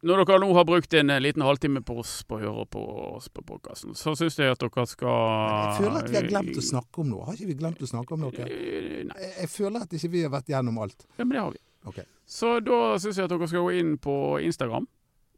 når 0.04 0.20
dere 0.20 0.40
nå 0.42 0.48
har 0.52 0.66
brukt 0.68 0.96
en 0.98 1.12
eh, 1.12 1.20
liten 1.22 1.44
halvtime 1.44 1.80
på 1.86 1.96
oss 2.02 2.18
på 2.28 2.36
å 2.36 2.40
høre 2.42 2.64
på 2.68 2.80
oss 3.14 3.30
på 3.32 3.44
podkasten, 3.46 3.94
så 3.96 4.12
syns 4.18 4.36
jeg 4.40 4.52
at 4.52 4.60
dere 4.60 4.84
skal 4.88 5.14
Jeg 5.14 5.78
føler 5.78 6.00
at 6.00 6.10
vi 6.10 6.18
har 6.18 6.28
glemt 6.28 6.60
å 6.60 6.64
snakke 6.64 7.00
om 7.00 7.12
noe. 7.12 7.28
Har 7.28 7.38
ikke 7.38 7.48
vi 7.52 7.56
glemt 7.62 7.80
å 7.80 7.88
snakke 7.88 8.16
om 8.16 8.26
noe? 8.26 8.48
Eh, 8.48 8.98
Nei, 9.08 9.30
jeg 9.42 9.52
føler 9.52 9.86
at 9.86 9.96
ikke 9.96 10.12
vi 10.12 10.24
har 10.26 10.34
vært 10.34 10.52
gjennom 10.52 10.82
alt. 10.84 11.06
ja, 11.16 11.24
men 11.24 11.36
det 11.36 11.44
har 11.44 11.54
vi. 11.54 11.62
Okay. 11.92 12.04
Så 12.28 12.58
da 12.64 12.80
syns 13.00 13.20
jeg 13.20 13.28
at 13.28 13.32
dere 13.32 13.48
skal 13.48 13.64
gå 13.64 13.72
inn 13.80 13.96
på 14.00 14.16
Instagram. 14.44 14.88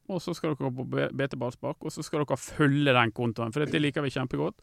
Og 0.08 0.22
så 0.22 0.34
skal 0.36 0.52
dere 0.52 0.70
gå 0.70 0.70
på 0.84 1.06
BT 1.18 1.38
Ballspark, 1.40 1.78
og 1.82 1.92
så 1.94 2.04
skal 2.04 2.22
dere 2.22 2.38
følge 2.40 2.94
den 2.96 3.14
kontoen, 3.16 3.54
for 3.54 3.66
det 3.66 3.82
liker 3.82 4.04
vi 4.04 4.12
kjempegodt. 4.14 4.58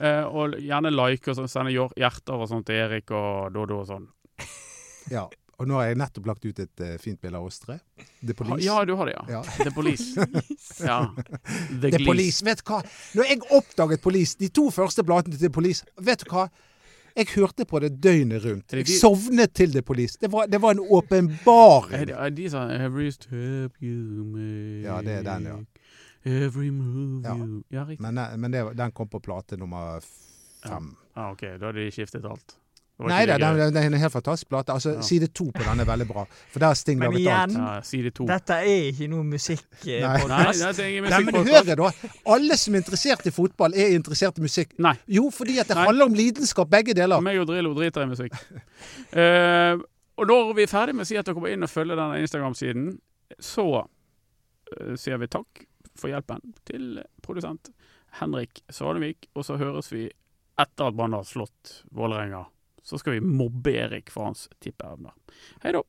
Eh, 0.00 0.24
og 0.24 0.58
gjerne 0.60 0.92
like 0.92 1.32
og 1.32 1.38
sånn, 1.38 1.50
sende 1.50 1.74
hjerter 1.74 2.34
og 2.36 2.50
sånt 2.50 2.68
til 2.68 2.82
Erik 2.84 3.12
og 3.16 3.52
Dodo 3.54 3.82
og 3.82 3.88
sånn. 3.92 4.10
Ja. 5.12 5.28
Og 5.60 5.68
nå 5.68 5.76
har 5.78 5.92
jeg 5.92 5.98
nettopp 6.00 6.26
lagt 6.26 6.46
ut 6.48 6.58
et 6.58 6.82
uh, 6.82 6.94
fint 6.98 7.20
bilde 7.22 7.38
av 7.38 7.44
oss 7.46 7.60
tre. 7.62 7.76
The 8.24 8.34
Police. 8.34 8.64
Ja, 8.64 8.80
du 8.88 8.96
har 8.98 9.06
det, 9.06 9.14
ja. 9.14 9.22
Ja. 9.36 9.42
The 9.60 9.70
Police. 9.74 10.24
ja. 10.88 10.96
The, 11.14 11.92
The 11.92 12.00
Police. 12.02 12.42
Vet 12.42 12.64
du 12.64 12.72
hva? 12.72 12.80
Når 13.18 13.30
jeg 13.30 13.42
oppdaget 13.58 14.02
Police, 14.02 14.34
de 14.40 14.48
to 14.50 14.66
første 14.74 15.04
platene 15.06 15.38
til 15.38 15.52
Police, 15.54 15.86
vet 16.02 16.24
du 16.24 16.32
hva? 16.32 16.48
Jeg 17.16 17.26
hørte 17.34 17.64
på 17.68 17.78
det 17.78 17.90
døgnet 18.02 18.44
rundt. 18.44 18.72
Jeg 18.72 18.88
sovnet 18.88 19.52
til 19.54 19.72
The 19.72 19.82
Police. 19.82 20.18
Det 20.20 20.30
var, 20.32 20.46
det 20.46 20.62
var 20.62 20.70
en 20.76 20.80
åpenbaring. 20.90 22.08
er 22.10 22.30
de 22.30 22.50
som 22.50 22.70
Every 22.70 23.10
step 23.10 23.76
you 23.82 24.24
make 24.24 24.82
Ja, 24.86 25.00
det 25.02 25.18
er 25.20 25.22
den, 25.22 25.46
ja. 25.46 25.58
Every 26.24 26.68
move 26.70 27.22
Ja. 27.24 27.36
you 27.36 27.62
Ja, 27.72 27.84
riktig. 27.84 28.00
Men, 28.00 28.18
eh, 28.18 28.36
men 28.38 28.52
det, 28.52 28.76
den 28.78 28.92
kom 28.92 29.08
på 29.08 29.18
plate 29.18 29.56
nummer 29.56 30.00
fem. 30.64 30.96
Ah, 31.16 31.32
OK, 31.32 31.40
da 31.40 31.66
hadde 31.66 31.84
de 31.84 31.90
skiftet 31.90 32.24
alt. 32.24 32.56
Det 33.00 33.08
Nei 33.08 33.22
da, 33.26 33.36
det 33.40 33.72
den 33.72 33.76
er 33.80 33.86
en 33.88 33.94
helt 33.98 34.12
fantastisk 34.12 34.48
plate. 34.52 34.72
Altså, 34.72 34.90
Ja. 34.94 35.00
Side 35.02 35.26
to 35.34 35.46
på 35.50 35.64
den 35.64 35.80
er 35.80 35.84
veldig 35.88 36.06
bra. 36.06 36.24
For 36.52 36.60
der 36.60 36.66
har 36.66 36.74
Sting 36.78 37.00
laget 37.00 37.26
alt. 37.26 37.50
igjen, 37.50 37.56
ja, 37.64 37.80
Side 37.82 38.10
to. 38.10 38.26
dette 38.28 38.50
er 38.52 38.90
ikke 38.92 39.08
noe 39.10 39.24
musikk 39.24 39.86
eh, 39.88 40.04
men 40.04 40.20
musikkpodkast. 41.08 41.68
hør 41.68 41.74
da. 41.80 41.90
Alle 42.26 42.56
som 42.60 42.74
er 42.74 42.78
interessert 42.84 43.26
i 43.26 43.30
fotball, 43.34 43.74
er 43.74 43.96
interessert 43.96 44.38
i 44.38 44.44
musikk. 44.44 44.76
Nei. 44.78 44.94
Jo, 45.08 45.30
fordi 45.30 45.58
at 45.58 45.68
det 45.72 45.76
Nei. 45.76 45.86
handler 45.88 46.04
om 46.12 46.14
lidenskap, 46.14 46.70
begge 46.70 46.94
deler. 46.94 47.20
Meg 47.24 47.40
og 47.40 47.48
Drillo 47.48 47.74
driter 47.74 48.04
i 48.04 48.06
musikk. 48.12 48.32
uh, 49.16 49.80
og 50.20 50.26
når 50.28 50.54
vi 50.54 50.62
er 50.62 50.70
ferdig 50.70 50.94
med 50.94 51.06
å 51.06 51.08
si 51.08 51.16
at 51.16 51.26
dere 51.26 51.34
kommer 51.34 51.50
inn 51.50 51.64
og 51.64 51.72
følger 51.72 51.96
denne 51.98 52.20
Instagram-siden, 52.22 52.98
så 53.40 53.66
uh, 53.82 54.94
sier 55.00 55.18
vi 55.18 55.32
takk 55.32 55.64
for 55.98 56.12
hjelpen 56.12 56.54
til 56.68 57.00
produsent 57.24 57.72
Henrik 58.20 58.62
Svanevik. 58.70 59.26
Og 59.34 59.48
så 59.48 59.56
høres 59.58 59.90
vi 59.92 60.06
etter 60.60 60.90
at 60.90 60.94
Brann 60.94 61.16
har 61.16 61.24
slått 61.26 61.80
Vålerenga. 61.90 62.44
Så 62.82 62.98
skal 62.98 63.12
vi 63.12 63.20
mobbe 63.20 63.72
Erik 63.72 64.10
for 64.10 64.24
hans 64.24 64.48
tippeevner. 64.60 65.12
Hei 65.62 65.72
da. 65.72 65.82